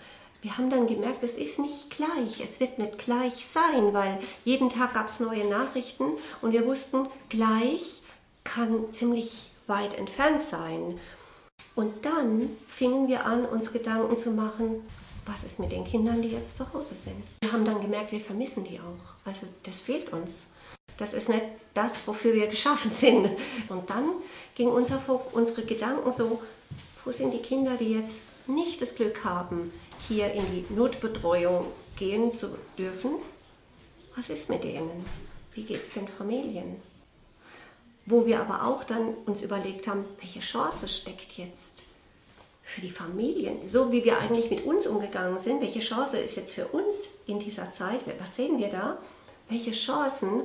Wir 0.41 0.57
haben 0.57 0.69
dann 0.69 0.87
gemerkt, 0.87 1.23
es 1.23 1.37
ist 1.37 1.59
nicht 1.59 1.89
gleich, 1.89 2.41
es 2.41 2.59
wird 2.59 2.77
nicht 2.79 2.97
gleich 2.97 3.45
sein, 3.45 3.93
weil 3.93 4.19
jeden 4.45 4.69
Tag 4.69 4.93
gab 4.93 5.07
es 5.07 5.19
neue 5.19 5.45
Nachrichten 5.45 6.05
und 6.41 6.53
wir 6.53 6.65
wussten, 6.65 7.07
gleich 7.29 8.01
kann 8.43 8.93
ziemlich 8.93 9.49
weit 9.65 9.97
entfernt 9.97 10.41
sein. 10.41 10.99
Und 11.75 12.05
dann 12.05 12.55
fingen 12.67 13.07
wir 13.07 13.25
an, 13.25 13.45
uns 13.45 13.73
Gedanken 13.73 14.15
zu 14.15 14.31
machen, 14.31 14.83
was 15.25 15.43
ist 15.43 15.59
mit 15.59 15.71
den 15.71 15.83
Kindern, 15.83 16.21
die 16.21 16.29
jetzt 16.29 16.57
zu 16.57 16.71
Hause 16.71 16.95
sind. 16.95 17.21
Wir 17.41 17.51
haben 17.51 17.65
dann 17.65 17.81
gemerkt, 17.81 18.11
wir 18.11 18.21
vermissen 18.21 18.63
die 18.63 18.79
auch. 18.79 19.25
Also 19.25 19.47
das 19.63 19.81
fehlt 19.81 20.13
uns. 20.13 20.47
Das 20.97 21.13
ist 21.13 21.29
nicht 21.29 21.43
das, 21.73 22.07
wofür 22.07 22.33
wir 22.33 22.47
geschaffen 22.47 22.91
sind. 22.93 23.29
Und 23.69 23.89
dann 23.89 24.09
ging 24.55 24.69
unser, 24.69 24.99
unsere 25.31 25.63
Gedanken 25.63 26.11
so, 26.11 26.41
wo 27.05 27.11
sind 27.11 27.33
die 27.33 27.41
Kinder, 27.41 27.77
die 27.77 27.93
jetzt 27.93 28.21
nicht 28.47 28.81
das 28.81 28.95
Glück 28.95 29.23
haben, 29.23 29.71
hier 30.07 30.31
in 30.33 30.45
die 30.47 30.73
Notbetreuung 30.73 31.67
gehen 31.97 32.31
zu 32.31 32.57
dürfen? 32.77 33.11
Was 34.15 34.29
ist 34.29 34.49
mit 34.49 34.63
denen? 34.63 35.05
Wie 35.53 35.63
geht 35.63 35.83
es 35.83 35.91
den 35.91 36.07
Familien? 36.07 36.81
Wo 38.05 38.25
wir 38.25 38.39
aber 38.39 38.65
auch 38.65 38.83
dann 38.83 39.13
uns 39.25 39.43
überlegt 39.43 39.87
haben, 39.87 40.05
welche 40.19 40.39
Chance 40.39 40.87
steckt 40.87 41.37
jetzt 41.37 41.81
für 42.63 42.81
die 42.81 42.89
Familien, 42.91 43.65
so 43.65 43.91
wie 43.91 44.03
wir 44.03 44.17
eigentlich 44.17 44.49
mit 44.49 44.65
uns 44.65 44.87
umgegangen 44.87 45.39
sind, 45.39 45.61
welche 45.61 45.79
Chance 45.79 46.17
ist 46.17 46.35
jetzt 46.35 46.53
für 46.53 46.67
uns 46.67 47.11
in 47.25 47.39
dieser 47.39 47.71
Zeit, 47.71 48.01
was 48.19 48.35
sehen 48.35 48.59
wir 48.59 48.69
da? 48.69 48.97
Welche 49.49 49.71
Chancen 49.71 50.43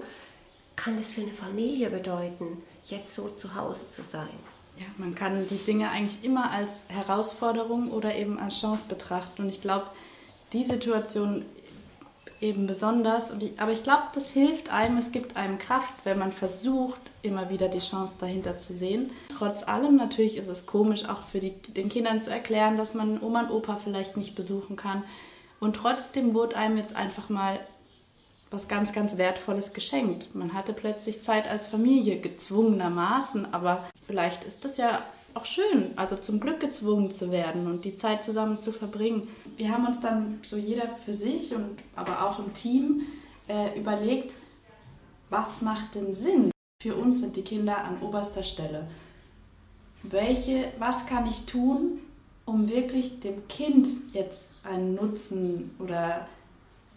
kann 0.77 0.97
das 0.97 1.13
für 1.13 1.23
eine 1.23 1.33
Familie 1.33 1.91
bedeuten, 1.91 2.63
jetzt 2.89 3.15
so 3.15 3.29
zu 3.29 3.55
Hause 3.55 3.91
zu 3.91 4.03
sein? 4.03 4.29
Ja, 4.77 4.87
man 4.97 5.15
kann 5.15 5.47
die 5.49 5.59
Dinge 5.59 5.91
eigentlich 5.91 6.25
immer 6.25 6.51
als 6.51 6.81
Herausforderung 6.89 7.91
oder 7.91 8.15
eben 8.15 8.39
als 8.39 8.61
Chance 8.61 8.87
betrachten. 8.89 9.43
Und 9.43 9.49
ich 9.51 9.61
glaube, 9.61 9.87
die 10.53 10.65
Situation 10.65 11.45
eben 12.43 12.67
besonders. 12.67 13.33
Ich, 13.39 13.59
aber 13.61 13.73
ich 13.73 13.83
glaube, 13.83 14.03
das 14.15 14.31
hilft 14.33 14.71
einem, 14.71 14.99
es 14.99 15.13
gibt 15.13 15.37
einem 15.37 15.59
Kraft, 15.59 15.93
wenn 16.05 16.19
man 16.19 16.33
versucht, 16.33 17.01
immer 17.23 17.51
wieder 17.51 17.69
die 17.69 17.79
Chance 17.79 18.15
dahinter 18.19 18.59
zu 18.59 18.75
sehen. 18.75 19.13
Trotz 19.39 19.63
allem, 19.63 19.97
natürlich 19.97 20.37
ist 20.37 20.49
es 20.49 20.67
komisch, 20.67 21.09
auch 21.09 21.23
für 21.25 21.39
die, 21.39 21.53
den 21.53 21.89
Kindern 21.89 22.21
zu 22.21 22.31
erklären, 22.31 22.77
dass 22.77 22.95
man 22.95 23.23
Oma 23.23 23.43
und 23.43 23.51
Opa 23.51 23.77
vielleicht 23.77 24.17
nicht 24.17 24.35
besuchen 24.35 24.77
kann. 24.77 25.05
Und 25.61 25.77
trotzdem 25.77 26.35
wurde 26.35 26.57
einem 26.57 26.77
jetzt 26.77 26.97
einfach 26.97 27.29
mal 27.29 27.61
was 28.53 28.69
ganz, 28.69 28.93
ganz 28.93 29.17
Wertvolles 29.17 29.73
geschenkt. 29.73 30.35
Man 30.35 30.55
hatte 30.55 30.73
plötzlich 30.73 31.23
Zeit 31.23 31.49
als 31.49 31.69
Familie, 31.69 32.21
gezwungenermaßen, 32.21 33.53
aber 33.53 33.85
vielleicht 34.05 34.45
ist 34.45 34.65
das 34.65 34.77
ja 34.77 35.03
auch 35.35 35.47
schön, 35.47 35.93
also 35.97 36.17
zum 36.17 36.41
Glück 36.41 36.61
gezwungen 36.61 37.15
zu 37.15 37.31
werden 37.31 37.67
und 37.67 37.85
die 37.85 37.97
Zeit 37.97 38.23
zusammen 38.23 38.63
zu 38.63 38.73
verbringen. 38.73 39.29
Wir 39.57 39.71
haben 39.71 39.87
uns 39.87 40.01
dann 40.01 40.41
so 40.43 40.57
jeder 40.57 40.89
für 41.05 41.13
sich 41.13 41.55
und 41.55 41.79
aber 41.97 42.27
auch 42.27 42.39
im 42.39 42.53
Team 42.53 43.03
äh, 43.49 43.79
überlegt, 43.79 44.35
was 45.31 45.63
macht 45.63 45.95
denn 45.95 46.13
Sinn? 46.15 46.51
Für 46.83 46.97
uns 46.97 47.21
sind 47.21 47.37
die 47.37 47.43
Kinder 47.43 47.79
an 47.79 48.03
oberster 48.03 48.43
Stelle. 48.43 48.89
Welche, 50.03 50.73
was 50.79 51.07
kann 51.07 51.27
ich 51.27 51.47
tun, 51.47 52.01
um 52.45 52.69
wirklich 52.69 53.21
dem 53.21 53.47
Kind 53.49 53.89
jetzt 54.13 54.43
einen 54.65 54.95
Nutzen 54.95 55.75
oder 55.79 56.27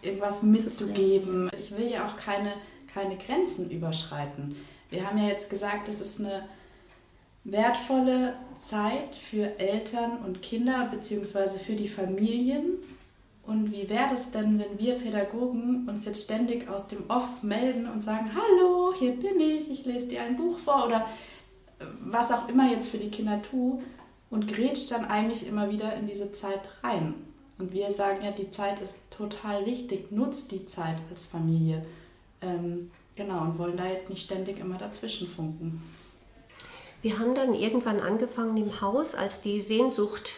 irgendwas 0.02 0.42
mitzugeben. 0.42 1.50
Ich 1.58 1.76
will 1.76 1.90
ja 1.90 2.06
auch 2.06 2.16
keine, 2.16 2.52
keine 2.92 3.16
Grenzen 3.16 3.70
überschreiten. 3.70 4.56
Wir 4.90 5.06
haben 5.06 5.18
ja 5.18 5.28
jetzt 5.28 5.50
gesagt, 5.50 5.88
es 5.88 6.00
ist 6.00 6.20
eine 6.20 6.44
wertvolle 7.44 8.34
Zeit 8.56 9.14
für 9.14 9.58
Eltern 9.58 10.18
und 10.24 10.42
Kinder 10.42 10.88
beziehungsweise 10.90 11.58
für 11.58 11.74
die 11.74 11.88
Familien. 11.88 12.78
Und 13.46 13.72
wie 13.72 13.88
wäre 13.88 14.12
es 14.12 14.30
denn, 14.32 14.58
wenn 14.58 14.78
wir 14.78 14.94
Pädagogen 14.96 15.88
uns 15.88 16.04
jetzt 16.04 16.24
ständig 16.24 16.68
aus 16.68 16.88
dem 16.88 17.08
Off 17.08 17.44
melden 17.44 17.88
und 17.88 18.02
sagen, 18.02 18.30
hallo, 18.34 18.92
hier 18.98 19.12
bin 19.12 19.40
ich, 19.40 19.70
ich 19.70 19.84
lese 19.84 20.08
dir 20.08 20.22
ein 20.22 20.34
Buch 20.36 20.58
vor 20.58 20.86
oder 20.86 21.06
was 22.00 22.32
auch 22.32 22.48
immer 22.48 22.70
jetzt 22.70 22.88
für 22.88 22.98
die 22.98 23.10
Kinder 23.10 23.40
tue 23.42 23.80
und 24.30 24.48
grätscht 24.48 24.90
dann 24.90 25.04
eigentlich 25.04 25.46
immer 25.46 25.70
wieder 25.70 25.94
in 25.94 26.08
diese 26.08 26.32
Zeit 26.32 26.68
rein. 26.82 27.14
Und 27.58 27.72
wir 27.72 27.90
sagen 27.90 28.22
ja, 28.24 28.30
die 28.30 28.50
Zeit 28.50 28.80
ist 28.80 28.94
total 29.10 29.64
wichtig, 29.64 30.12
nutzt 30.12 30.52
die 30.52 30.66
Zeit 30.66 30.98
als 31.10 31.26
Familie. 31.26 31.84
Ähm, 32.42 32.90
genau, 33.14 33.42
und 33.42 33.58
wollen 33.58 33.76
da 33.76 33.86
jetzt 33.86 34.10
nicht 34.10 34.22
ständig 34.22 34.58
immer 34.58 34.76
dazwischen 34.76 35.26
funken. 35.26 35.82
Wir 37.02 37.18
haben 37.18 37.34
dann 37.34 37.54
irgendwann 37.54 38.00
angefangen 38.00 38.56
im 38.56 38.80
Haus, 38.80 39.14
als 39.14 39.40
die 39.40 39.60
Sehnsucht 39.60 40.32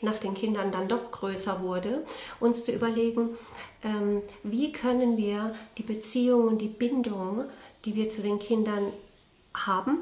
nach 0.00 0.18
den 0.18 0.34
Kindern 0.34 0.72
dann 0.72 0.88
doch 0.88 1.10
größer 1.10 1.62
wurde, 1.62 2.04
uns 2.40 2.64
zu 2.64 2.72
überlegen, 2.72 3.30
ähm, 3.82 4.22
wie 4.42 4.72
können 4.72 5.16
wir 5.16 5.54
die 5.78 5.82
Beziehung 5.82 6.48
und 6.48 6.58
die 6.58 6.68
Bindung, 6.68 7.44
die 7.84 7.94
wir 7.94 8.08
zu 8.08 8.22
den 8.22 8.38
Kindern 8.38 8.92
haben, 9.54 9.98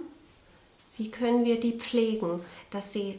wie 0.97 1.11
können 1.11 1.45
wir 1.45 1.61
die 1.61 1.73
pflegen, 1.73 2.41
dass 2.71 2.93
sie, 2.93 3.19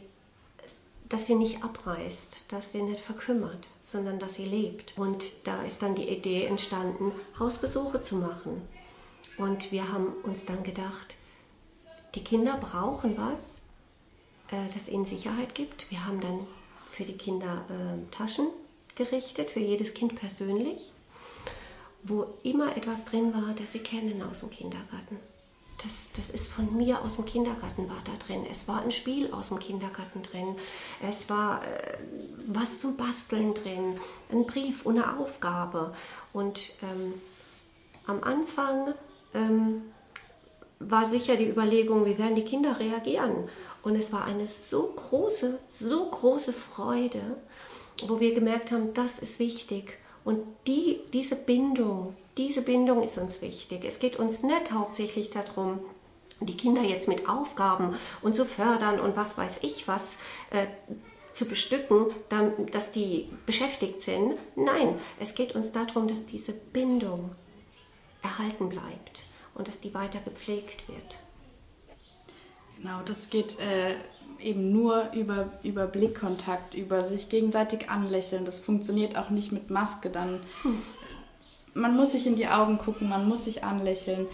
dass 1.08 1.26
sie 1.26 1.34
nicht 1.34 1.62
abreißt, 1.62 2.52
dass 2.52 2.72
sie 2.72 2.82
nicht 2.82 3.00
verkümmert, 3.00 3.68
sondern 3.82 4.18
dass 4.18 4.34
sie 4.34 4.44
lebt. 4.44 4.94
Und 4.96 5.24
da 5.44 5.62
ist 5.62 5.82
dann 5.82 5.94
die 5.94 6.08
Idee 6.08 6.46
entstanden, 6.46 7.12
Hausbesuche 7.38 8.00
zu 8.00 8.16
machen. 8.16 8.62
Und 9.38 9.70
wir 9.70 9.92
haben 9.92 10.08
uns 10.22 10.44
dann 10.44 10.62
gedacht, 10.62 11.16
die 12.14 12.24
Kinder 12.24 12.56
brauchen 12.56 13.16
was, 13.18 13.62
äh, 14.50 14.72
das 14.74 14.88
ihnen 14.88 15.04
Sicherheit 15.04 15.54
gibt. 15.54 15.90
Wir 15.90 16.06
haben 16.06 16.20
dann 16.20 16.46
für 16.88 17.04
die 17.04 17.16
Kinder 17.16 17.64
äh, 17.68 18.10
Taschen 18.14 18.48
gerichtet, 18.94 19.50
für 19.50 19.60
jedes 19.60 19.94
Kind 19.94 20.16
persönlich, 20.16 20.92
wo 22.02 22.26
immer 22.42 22.76
etwas 22.76 23.04
drin 23.04 23.34
war, 23.34 23.54
das 23.54 23.72
sie 23.72 23.80
kennen 23.80 24.22
aus 24.22 24.40
dem 24.40 24.50
Kindergarten 24.50 25.18
das, 25.82 26.10
das 26.16 26.30
ist 26.30 26.48
von 26.48 26.76
mir 26.76 27.02
aus 27.02 27.16
dem 27.16 27.24
Kindergarten 27.24 27.88
war 27.88 28.02
da 28.04 28.12
drin. 28.24 28.46
Es 28.50 28.66
war 28.66 28.82
ein 28.82 28.90
Spiel 28.90 29.32
aus 29.32 29.48
dem 29.48 29.58
Kindergarten 29.58 30.22
drin. 30.22 30.56
Es 31.02 31.28
war 31.28 31.62
äh, 31.62 31.98
was 32.46 32.80
zum 32.80 32.96
Basteln 32.96 33.54
drin, 33.54 33.98
ein 34.30 34.46
Brief 34.46 34.86
und 34.86 34.98
eine 34.98 35.18
Aufgabe. 35.18 35.94
Und 36.32 36.72
ähm, 36.82 37.14
am 38.06 38.22
Anfang 38.22 38.94
ähm, 39.34 39.82
war 40.78 41.08
sicher 41.08 41.36
die 41.36 41.48
Überlegung, 41.48 42.06
wie 42.06 42.18
werden 42.18 42.36
die 42.36 42.44
Kinder 42.44 42.78
reagieren. 42.78 43.48
Und 43.82 43.96
es 43.96 44.12
war 44.12 44.24
eine 44.24 44.48
so 44.48 44.92
große, 44.94 45.58
so 45.68 46.10
große 46.10 46.52
Freude, 46.52 47.20
wo 48.06 48.20
wir 48.20 48.34
gemerkt 48.34 48.72
haben, 48.72 48.94
das 48.94 49.18
ist 49.18 49.38
wichtig. 49.38 49.98
Und 50.26 50.44
die, 50.66 50.98
diese 51.12 51.36
Bindung, 51.36 52.16
diese 52.36 52.62
Bindung 52.62 53.00
ist 53.04 53.16
uns 53.16 53.40
wichtig. 53.42 53.84
Es 53.84 54.00
geht 54.00 54.16
uns 54.16 54.42
nicht 54.42 54.72
hauptsächlich 54.72 55.30
darum, 55.30 55.78
die 56.40 56.56
Kinder 56.56 56.82
jetzt 56.82 57.06
mit 57.06 57.28
Aufgaben 57.28 57.94
und 58.22 58.34
zu 58.34 58.44
fördern 58.44 58.98
und 58.98 59.16
was 59.16 59.38
weiß 59.38 59.60
ich 59.62 59.86
was 59.86 60.18
äh, 60.50 60.66
zu 61.32 61.46
bestücken, 61.46 62.06
dann, 62.28 62.66
dass 62.72 62.90
die 62.90 63.30
beschäftigt 63.46 64.00
sind. 64.00 64.34
Nein, 64.56 64.98
es 65.20 65.36
geht 65.36 65.54
uns 65.54 65.70
darum, 65.70 66.08
dass 66.08 66.24
diese 66.24 66.52
Bindung 66.52 67.30
erhalten 68.20 68.68
bleibt 68.68 69.22
und 69.54 69.68
dass 69.68 69.78
die 69.78 69.94
weiter 69.94 70.18
gepflegt 70.18 70.88
wird. 70.88 71.18
Genau, 72.78 73.00
das 73.06 73.30
geht 73.30 73.60
äh, 73.60 73.94
eben 74.40 74.72
nur 74.72 75.10
über, 75.12 75.50
über 75.62 75.86
Blickkontakt, 75.86 76.74
über 76.74 77.02
sich 77.02 77.28
gegenseitig 77.28 77.90
anlächeln. 77.90 78.44
Das 78.44 78.58
funktioniert 78.58 79.16
auch 79.16 79.30
nicht 79.30 79.52
mit 79.52 79.70
Maske. 79.70 80.10
Dann 80.10 80.40
hm. 80.62 80.78
man 81.74 81.96
muss 81.96 82.12
sich 82.12 82.26
in 82.26 82.36
die 82.36 82.48
Augen 82.48 82.78
gucken, 82.78 83.08
man 83.08 83.28
muss 83.28 83.44
sich 83.44 83.64
anlächeln. 83.64 84.26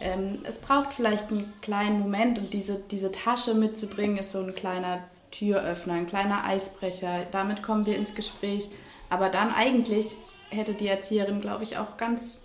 Ähm, 0.00 0.40
es 0.44 0.58
braucht 0.58 0.94
vielleicht 0.94 1.30
einen 1.30 1.52
kleinen 1.60 2.00
Moment 2.00 2.38
und 2.38 2.52
diese, 2.52 2.80
diese 2.90 3.10
Tasche 3.10 3.54
mitzubringen 3.54 4.18
ist 4.18 4.32
so 4.32 4.40
ein 4.40 4.54
kleiner 4.54 5.00
Türöffner, 5.30 5.94
ein 5.94 6.06
kleiner 6.06 6.44
Eisbrecher. 6.44 7.26
Damit 7.30 7.62
kommen 7.62 7.86
wir 7.86 7.96
ins 7.96 8.14
Gespräch. 8.14 8.70
Aber 9.10 9.28
dann 9.28 9.52
eigentlich 9.52 10.16
hätte 10.50 10.74
die 10.74 10.88
Erzieherin, 10.88 11.40
glaube 11.40 11.64
ich, 11.64 11.78
auch 11.78 11.96
ganz 11.96 12.42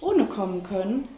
ohne 0.00 0.26
kommen 0.26 0.62
können. 0.62 1.08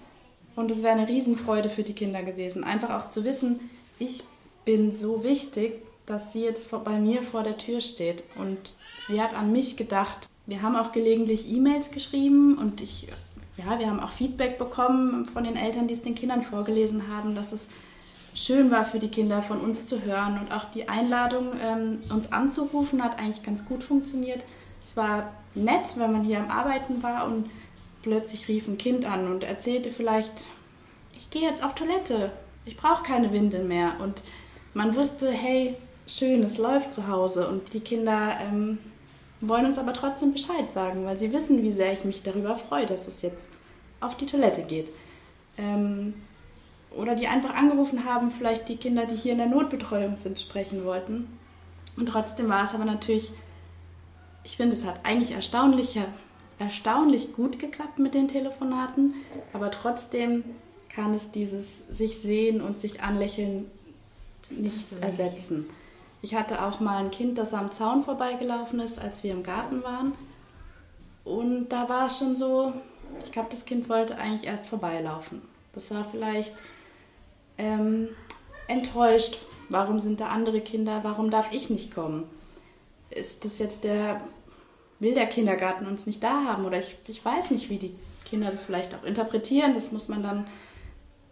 Und 0.57 0.71
es 0.71 0.83
wäre 0.83 0.93
eine 0.95 1.09
Riesenfreude 1.09 1.69
für 1.69 1.83
die 1.83 1.95
Kinder 1.95 2.23
gewesen. 2.23 2.65
Einfach 2.65 2.91
auch 2.91 3.09
zu 3.09 3.25
wissen, 3.25 3.71
ich 3.99 4.25
bin 4.65 4.93
so 4.93 5.23
wichtig, 5.25 5.83
dass 6.07 6.33
sie 6.33 6.45
jetzt 6.45 6.71
bei 6.85 6.99
mir 6.99 7.23
vor 7.23 7.43
der 7.43 7.57
Tür 7.57 7.81
steht 7.81 8.25
und 8.37 8.77
sie 9.07 9.21
hat 9.21 9.35
an 9.35 9.53
mich 9.53 9.77
gedacht. 9.77 10.29
Wir 10.47 10.63
haben 10.63 10.77
auch 10.77 10.93
gelegentlich 10.93 11.51
E-Mails 11.51 11.91
geschrieben 11.91 12.59
und 12.59 12.81
ich, 12.81 13.09
ja, 13.57 13.79
wir 13.79 13.89
haben 13.89 14.01
auch 14.01 14.13
Feedback 14.13 14.59
bekommen 14.59 15.27
von 15.27 15.45
den 15.45 15.57
Eltern, 15.57 15.89
die 15.89 15.95
es 15.95 16.03
den 16.03 16.15
Kindern 16.15 16.43
vorgelesen 16.43 17.09
haben, 17.09 17.35
dass 17.35 17.53
es 17.53 17.67
schön 18.35 18.71
war 18.71 18.85
für 18.85 18.99
die 18.99 19.09
Kinder 19.09 19.43
von 19.43 19.61
uns 19.61 19.87
zu 19.87 20.03
hören 20.03 20.39
und 20.39 20.53
auch 20.53 20.65
die 20.71 20.89
Einladung, 20.89 21.53
ähm, 21.63 22.01
uns 22.11 22.33
anzurufen, 22.33 23.03
hat 23.03 23.19
eigentlich 23.19 23.43
ganz 23.43 23.65
gut 23.65 23.83
funktioniert. 23.83 24.45
Es 24.83 24.97
war 24.97 25.33
nett, 25.55 25.97
wenn 25.97 26.13
man 26.13 26.25
hier 26.25 26.41
am 26.41 26.51
Arbeiten 26.51 27.03
war 27.03 27.27
und 27.27 27.49
plötzlich 28.03 28.49
rief 28.49 28.69
ein 28.69 28.77
Kind 28.77 29.07
an 29.07 29.31
und 29.31 29.45
erzählte 29.45 29.91
vielleicht, 29.91 30.47
ich 31.17 31.31
gehe 31.31 31.49
jetzt 31.49 31.65
auf 31.65 31.75
Toilette, 31.75 32.33
ich 32.67 32.77
brauche 32.77 33.03
keine 33.03 33.33
Windel 33.33 33.65
mehr 33.65 33.95
und 34.01 34.23
man 34.75 34.95
wusste, 34.95 35.31
hey, 35.31 35.77
schön, 36.07 36.43
es 36.43 36.59
läuft 36.59 36.93
zu 36.93 37.09
Hause 37.09 37.49
und 37.49 37.73
die 37.73 37.81
Kinder 37.81 38.39
ähm, 38.41 38.79
wollen 39.41 39.67
uns 39.67 39.79
aber 39.79 39.93
trotzdem 39.93 40.33
Bescheid 40.33 40.71
sagen, 40.73 41.05
weil 41.07 41.17
sie 41.17 41.33
wissen, 41.33 41.63
wie 41.63 41.73
sehr 41.73 41.93
ich 41.93 42.05
mich 42.05 42.23
darüber 42.23 42.57
freue, 42.57 42.87
dass 42.87 43.07
es 43.07 43.23
jetzt 43.23 43.49
auf 44.01 44.17
die 44.17 44.27
Toilette 44.27 44.63
geht. 44.63 44.89
Ähm, 45.57 46.15
oder 46.91 47.15
die 47.15 47.27
einfach 47.27 47.55
angerufen 47.55 48.05
haben, 48.05 48.31
vielleicht 48.31 48.69
die 48.69 48.77
Kinder, 48.77 49.07
die 49.07 49.17
hier 49.17 49.33
in 49.33 49.39
der 49.39 49.49
Notbetreuung 49.49 50.17
sind, 50.17 50.39
sprechen 50.39 50.85
wollten. 50.85 51.27
Und 51.97 52.07
trotzdem 52.07 52.49
war 52.49 52.65
es 52.65 52.75
aber 52.75 52.85
natürlich, 52.85 53.33
ich 54.45 54.57
finde, 54.57 54.77
es 54.77 54.85
hat 54.85 55.01
eigentlich 55.05 55.33
erstaunlich, 55.33 55.99
erstaunlich 56.59 57.35
gut 57.35 57.59
geklappt 57.59 57.99
mit 57.99 58.15
den 58.15 58.29
Telefonaten, 58.29 59.15
aber 59.53 59.71
trotzdem 59.71 60.45
kann 60.89 61.15
es 61.15 61.33
dieses 61.33 61.87
sich 61.89 62.19
sehen 62.19 62.61
und 62.61 62.79
sich 62.79 63.03
anlächeln 63.03 63.71
nicht 64.59 64.93
ersetzen. 65.01 65.69
Ich 66.23 66.35
hatte 66.35 66.63
auch 66.63 66.81
mal 66.81 67.05
ein 67.05 67.11
Kind, 67.11 67.37
das 67.37 67.53
am 67.53 67.71
Zaun 67.71 68.03
vorbeigelaufen 68.05 68.81
ist, 68.81 68.99
als 68.99 69.23
wir 69.23 69.33
im 69.33 69.43
Garten 69.43 69.83
waren. 69.83 70.15
Und 71.25 71.69
da 71.69 71.89
war 71.89 72.07
es 72.07 72.19
schon 72.19 72.37
so, 72.37 72.73
ich 73.25 73.33
glaube, 73.33 73.49
das 73.51 73.65
Kind 73.65 73.89
wollte 73.89 74.17
eigentlich 74.17 74.47
erst 74.47 74.67
vorbeilaufen. 74.67 75.43
Das 75.75 75.91
war 75.91 76.07
vielleicht 76.11 76.55
ähm, 77.59 78.09
enttäuscht. 78.69 79.39
Warum 79.69 79.99
sind 80.01 80.21
da 80.21 80.29
andere 80.29 80.61
Kinder? 80.61 81.01
Warum 81.03 81.31
darf 81.31 81.53
ich 81.53 81.71
nicht 81.71 81.95
kommen? 81.95 82.25
Ist 83.11 83.45
das 83.45 83.59
jetzt 83.59 83.85
der, 83.85 84.21
will 85.01 85.15
der 85.15 85.27
Kindergarten 85.27 85.87
uns 85.87 86.07
nicht 86.07 86.23
da 86.23 86.45
haben? 86.45 86.65
Oder 86.65 86.79
ich, 86.79 86.97
ich 87.07 87.25
weiß 87.25 87.51
nicht, 87.51 87.71
wie 87.71 87.79
die 87.79 87.95
Kinder 88.25 88.51
das 88.51 88.65
vielleicht 88.65 88.95
auch 88.95 89.05
interpretieren. 89.05 89.75
Das 89.75 89.93
muss 89.93 90.09
man 90.09 90.23
dann 90.23 90.47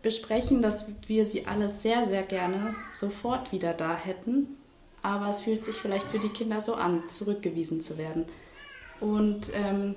besprechen, 0.03 0.63
dass 0.63 0.87
wir 1.07 1.25
sie 1.25 1.47
alle 1.47 1.69
sehr, 1.69 2.05
sehr 2.05 2.23
gerne 2.23 2.75
sofort 2.93 3.53
wieder 3.53 3.73
da 3.73 3.97
hätten. 3.97 4.59
Aber 5.03 5.29
es 5.29 5.43
fühlt 5.43 5.65
sich 5.65 5.77
vielleicht 5.77 6.07
für 6.09 6.19
die 6.19 6.29
Kinder 6.29 6.61
so 6.61 6.75
an, 6.75 7.03
zurückgewiesen 7.09 7.81
zu 7.81 7.99
werden. 7.99 8.27
Und 9.01 9.51
ähm, 9.55 9.97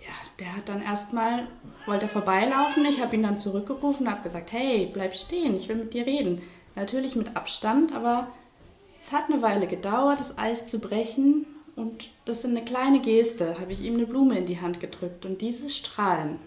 ja, 0.00 0.12
der 0.38 0.56
hat 0.56 0.68
dann 0.68 0.82
erstmal, 0.82 1.46
wollte 1.86 2.06
er 2.06 2.08
vorbeilaufen. 2.08 2.84
Ich 2.86 3.00
habe 3.00 3.14
ihn 3.14 3.22
dann 3.22 3.38
zurückgerufen 3.38 4.06
und 4.06 4.12
habe 4.12 4.22
gesagt, 4.22 4.52
hey, 4.52 4.90
bleib 4.92 5.16
stehen, 5.16 5.54
ich 5.54 5.68
will 5.68 5.76
mit 5.76 5.92
dir 5.94 6.06
reden. 6.06 6.42
Natürlich 6.76 7.14
mit 7.14 7.36
Abstand, 7.36 7.94
aber 7.94 8.28
es 9.00 9.12
hat 9.12 9.30
eine 9.30 9.42
Weile 9.42 9.66
gedauert, 9.66 10.18
das 10.18 10.38
Eis 10.38 10.66
zu 10.66 10.78
brechen. 10.78 11.46
Und 11.76 12.08
das 12.24 12.38
ist 12.38 12.46
eine 12.46 12.64
kleine 12.64 13.00
Geste, 13.00 13.58
habe 13.60 13.72
ich 13.72 13.82
ihm 13.82 13.94
eine 13.94 14.06
Blume 14.06 14.38
in 14.38 14.46
die 14.46 14.60
Hand 14.60 14.80
gedrückt. 14.80 15.26
Und 15.26 15.40
dieses 15.40 15.76
Strahlen, 15.76 16.38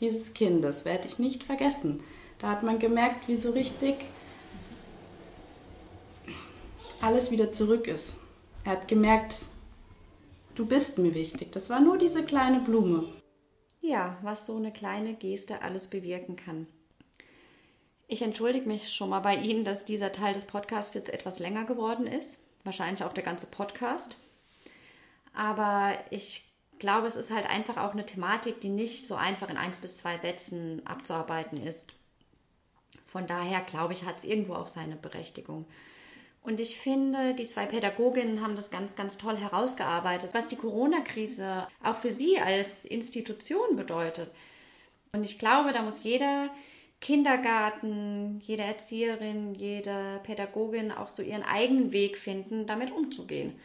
dieses 0.00 0.34
Kindes 0.34 0.84
werde 0.84 1.08
ich 1.08 1.18
nicht 1.18 1.44
vergessen. 1.44 2.02
Da 2.38 2.50
hat 2.50 2.62
man 2.62 2.78
gemerkt, 2.78 3.28
wie 3.28 3.36
so 3.36 3.50
richtig 3.50 3.96
alles 7.00 7.30
wieder 7.30 7.52
zurück 7.52 7.86
ist. 7.86 8.14
Er 8.64 8.72
hat 8.72 8.88
gemerkt, 8.88 9.36
du 10.54 10.66
bist 10.66 10.98
mir 10.98 11.14
wichtig. 11.14 11.52
Das 11.52 11.70
war 11.70 11.80
nur 11.80 11.98
diese 11.98 12.24
kleine 12.24 12.60
Blume. 12.60 13.04
Ja, 13.80 14.18
was 14.22 14.46
so 14.46 14.56
eine 14.56 14.72
kleine 14.72 15.14
Geste 15.14 15.62
alles 15.62 15.86
bewirken 15.86 16.36
kann. 16.36 16.66
Ich 18.08 18.22
entschuldige 18.22 18.66
mich 18.66 18.92
schon 18.92 19.10
mal 19.10 19.20
bei 19.20 19.36
Ihnen, 19.36 19.64
dass 19.64 19.84
dieser 19.84 20.12
Teil 20.12 20.34
des 20.34 20.46
Podcasts 20.46 20.94
jetzt 20.94 21.10
etwas 21.10 21.38
länger 21.38 21.64
geworden 21.64 22.06
ist. 22.06 22.38
Wahrscheinlich 22.64 23.04
auch 23.04 23.12
der 23.12 23.24
ganze 23.24 23.46
Podcast. 23.46 24.16
Aber 25.34 25.96
ich 26.10 26.47
glaube, 26.78 27.06
es 27.06 27.16
ist 27.16 27.30
halt 27.30 27.46
einfach 27.46 27.76
auch 27.76 27.92
eine 27.92 28.06
Thematik, 28.06 28.60
die 28.60 28.68
nicht 28.68 29.06
so 29.06 29.14
einfach 29.14 29.48
in 29.50 29.56
eins 29.56 29.78
bis 29.78 29.96
zwei 29.98 30.16
Sätzen 30.16 30.86
abzuarbeiten 30.86 31.62
ist. 31.62 31.90
Von 33.06 33.26
daher 33.26 33.60
glaube 33.62 33.92
ich, 33.94 34.04
hat 34.04 34.18
es 34.18 34.24
irgendwo 34.24 34.54
auch 34.54 34.68
seine 34.68 34.96
Berechtigung. 34.96 35.66
Und 36.42 36.60
ich 36.60 36.78
finde, 36.78 37.34
die 37.34 37.46
zwei 37.46 37.66
Pädagoginnen 37.66 38.42
haben 38.42 38.56
das 38.56 38.70
ganz, 38.70 38.96
ganz 38.96 39.18
toll 39.18 39.36
herausgearbeitet, 39.36 40.30
was 40.32 40.48
die 40.48 40.56
Corona-Krise 40.56 41.66
auch 41.82 41.96
für 41.96 42.10
sie 42.10 42.38
als 42.38 42.84
Institution 42.84 43.76
bedeutet. 43.76 44.30
Und 45.12 45.24
ich 45.24 45.38
glaube, 45.38 45.72
da 45.72 45.82
muss 45.82 46.02
jeder 46.02 46.50
Kindergarten, 47.00 48.40
jede 48.40 48.62
Erzieherin, 48.62 49.54
jede 49.54 50.20
Pädagogin 50.24 50.90
auch 50.90 51.10
so 51.10 51.22
ihren 51.22 51.42
eigenen 51.42 51.92
Weg 51.92 52.16
finden, 52.16 52.66
damit 52.66 52.92
umzugehen. 52.92 53.58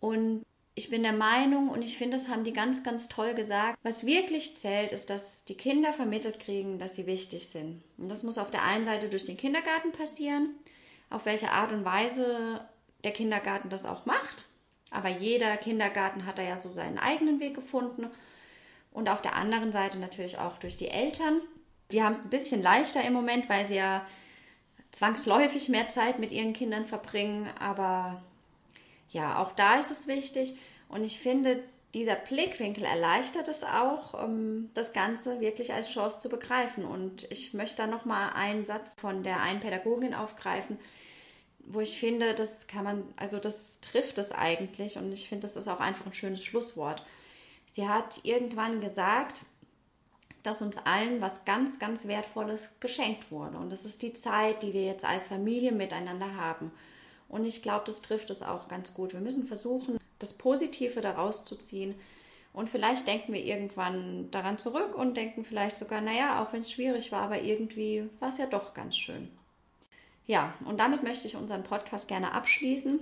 Und 0.00 0.44
ich 0.78 0.90
bin 0.90 1.02
der 1.02 1.12
Meinung, 1.12 1.70
und 1.70 1.82
ich 1.82 1.98
finde, 1.98 2.16
das 2.16 2.28
haben 2.28 2.44
die 2.44 2.52
ganz, 2.52 2.84
ganz 2.84 3.08
toll 3.08 3.34
gesagt, 3.34 3.76
was 3.82 4.06
wirklich 4.06 4.56
zählt, 4.56 4.92
ist, 4.92 5.10
dass 5.10 5.44
die 5.44 5.56
Kinder 5.56 5.92
vermittelt 5.92 6.38
kriegen, 6.38 6.78
dass 6.78 6.94
sie 6.94 7.04
wichtig 7.04 7.48
sind. 7.48 7.82
Und 7.96 8.08
das 8.08 8.22
muss 8.22 8.38
auf 8.38 8.52
der 8.52 8.62
einen 8.62 8.84
Seite 8.84 9.08
durch 9.08 9.24
den 9.24 9.36
Kindergarten 9.36 9.90
passieren, 9.90 10.50
auf 11.10 11.26
welche 11.26 11.50
Art 11.50 11.72
und 11.72 11.84
Weise 11.84 12.60
der 13.02 13.10
Kindergarten 13.10 13.70
das 13.70 13.86
auch 13.86 14.06
macht. 14.06 14.46
Aber 14.92 15.08
jeder 15.08 15.56
Kindergarten 15.56 16.26
hat 16.26 16.38
da 16.38 16.42
ja 16.42 16.56
so 16.56 16.72
seinen 16.72 16.98
eigenen 16.98 17.40
Weg 17.40 17.56
gefunden. 17.56 18.06
Und 18.92 19.08
auf 19.08 19.20
der 19.20 19.34
anderen 19.34 19.72
Seite 19.72 19.98
natürlich 19.98 20.38
auch 20.38 20.58
durch 20.58 20.76
die 20.76 20.88
Eltern. 20.88 21.40
Die 21.90 22.04
haben 22.04 22.14
es 22.14 22.22
ein 22.22 22.30
bisschen 22.30 22.62
leichter 22.62 23.02
im 23.02 23.14
Moment, 23.14 23.48
weil 23.48 23.64
sie 23.64 23.74
ja 23.74 24.06
zwangsläufig 24.92 25.68
mehr 25.68 25.88
Zeit 25.88 26.20
mit 26.20 26.30
ihren 26.30 26.52
Kindern 26.52 26.86
verbringen. 26.86 27.50
Aber 27.58 28.22
ja, 29.10 29.42
auch 29.42 29.52
da 29.52 29.78
ist 29.78 29.90
es 29.90 30.06
wichtig. 30.06 30.56
Und 30.88 31.04
ich 31.04 31.20
finde, 31.20 31.62
dieser 31.94 32.16
Blickwinkel 32.16 32.84
erleichtert 32.84 33.48
es 33.48 33.64
auch, 33.64 34.14
um 34.14 34.70
das 34.74 34.92
Ganze 34.92 35.40
wirklich 35.40 35.72
als 35.72 35.88
Chance 35.90 36.20
zu 36.20 36.28
begreifen. 36.28 36.84
Und 36.84 37.30
ich 37.30 37.54
möchte 37.54 37.78
da 37.78 37.86
nochmal 37.86 38.32
einen 38.34 38.64
Satz 38.64 38.94
von 38.96 39.22
der 39.22 39.40
einen 39.40 39.60
Pädagogin 39.60 40.14
aufgreifen, 40.14 40.78
wo 41.60 41.80
ich 41.80 41.98
finde, 41.98 42.34
das 42.34 42.66
kann 42.66 42.84
man, 42.84 43.04
also 43.16 43.38
das 43.38 43.80
trifft 43.80 44.18
es 44.18 44.32
eigentlich 44.32 44.96
und 44.96 45.12
ich 45.12 45.28
finde, 45.28 45.46
das 45.46 45.56
ist 45.56 45.68
auch 45.68 45.80
einfach 45.80 46.06
ein 46.06 46.14
schönes 46.14 46.42
Schlusswort. 46.42 47.02
Sie 47.68 47.86
hat 47.86 48.20
irgendwann 48.22 48.80
gesagt, 48.80 49.42
dass 50.42 50.62
uns 50.62 50.78
allen 50.78 51.20
was 51.20 51.44
ganz, 51.44 51.78
ganz 51.78 52.06
Wertvolles 52.06 52.68
geschenkt 52.80 53.30
wurde. 53.30 53.58
Und 53.58 53.70
das 53.70 53.84
ist 53.84 54.00
die 54.02 54.14
Zeit, 54.14 54.62
die 54.62 54.72
wir 54.72 54.84
jetzt 54.84 55.04
als 55.04 55.26
Familie 55.26 55.72
miteinander 55.72 56.36
haben. 56.36 56.72
Und 57.28 57.44
ich 57.44 57.62
glaube, 57.62 57.84
das 57.86 58.00
trifft 58.00 58.30
es 58.30 58.42
auch 58.42 58.68
ganz 58.68 58.94
gut. 58.94 59.12
Wir 59.12 59.20
müssen 59.20 59.46
versuchen, 59.46 59.98
das 60.18 60.32
Positive 60.32 61.00
daraus 61.00 61.44
zu 61.44 61.56
ziehen. 61.56 61.94
Und 62.52 62.70
vielleicht 62.70 63.06
denken 63.06 63.32
wir 63.32 63.44
irgendwann 63.44 64.30
daran 64.30 64.58
zurück 64.58 64.96
und 64.96 65.16
denken 65.16 65.44
vielleicht 65.44 65.76
sogar, 65.76 66.00
naja, 66.00 66.42
auch 66.42 66.52
wenn 66.52 66.60
es 66.60 66.72
schwierig 66.72 67.12
war, 67.12 67.22
aber 67.22 67.40
irgendwie 67.40 68.08
war 68.20 68.30
es 68.30 68.38
ja 68.38 68.46
doch 68.46 68.74
ganz 68.74 68.96
schön. 68.96 69.28
Ja, 70.26 70.54
und 70.64 70.78
damit 70.78 71.02
möchte 71.02 71.26
ich 71.26 71.36
unseren 71.36 71.62
Podcast 71.62 72.08
gerne 72.08 72.32
abschließen. 72.32 73.00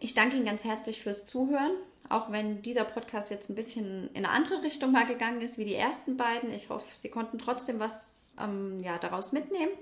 Ich 0.00 0.14
danke 0.14 0.36
Ihnen 0.36 0.44
ganz 0.44 0.64
herzlich 0.64 1.02
fürs 1.02 1.26
Zuhören, 1.26 1.72
auch 2.08 2.32
wenn 2.32 2.62
dieser 2.62 2.84
Podcast 2.84 3.30
jetzt 3.30 3.48
ein 3.48 3.54
bisschen 3.54 4.08
in 4.12 4.24
eine 4.24 4.30
andere 4.30 4.62
Richtung 4.62 4.92
mal 4.92 5.06
gegangen 5.06 5.40
ist 5.40 5.56
wie 5.56 5.64
die 5.64 5.74
ersten 5.74 6.16
beiden. 6.16 6.52
Ich 6.52 6.68
hoffe, 6.68 6.86
Sie 6.96 7.08
konnten 7.08 7.38
trotzdem 7.38 7.78
was 7.78 8.34
ähm, 8.40 8.80
ja, 8.80 8.98
daraus 8.98 9.32
mitnehmen. 9.32 9.72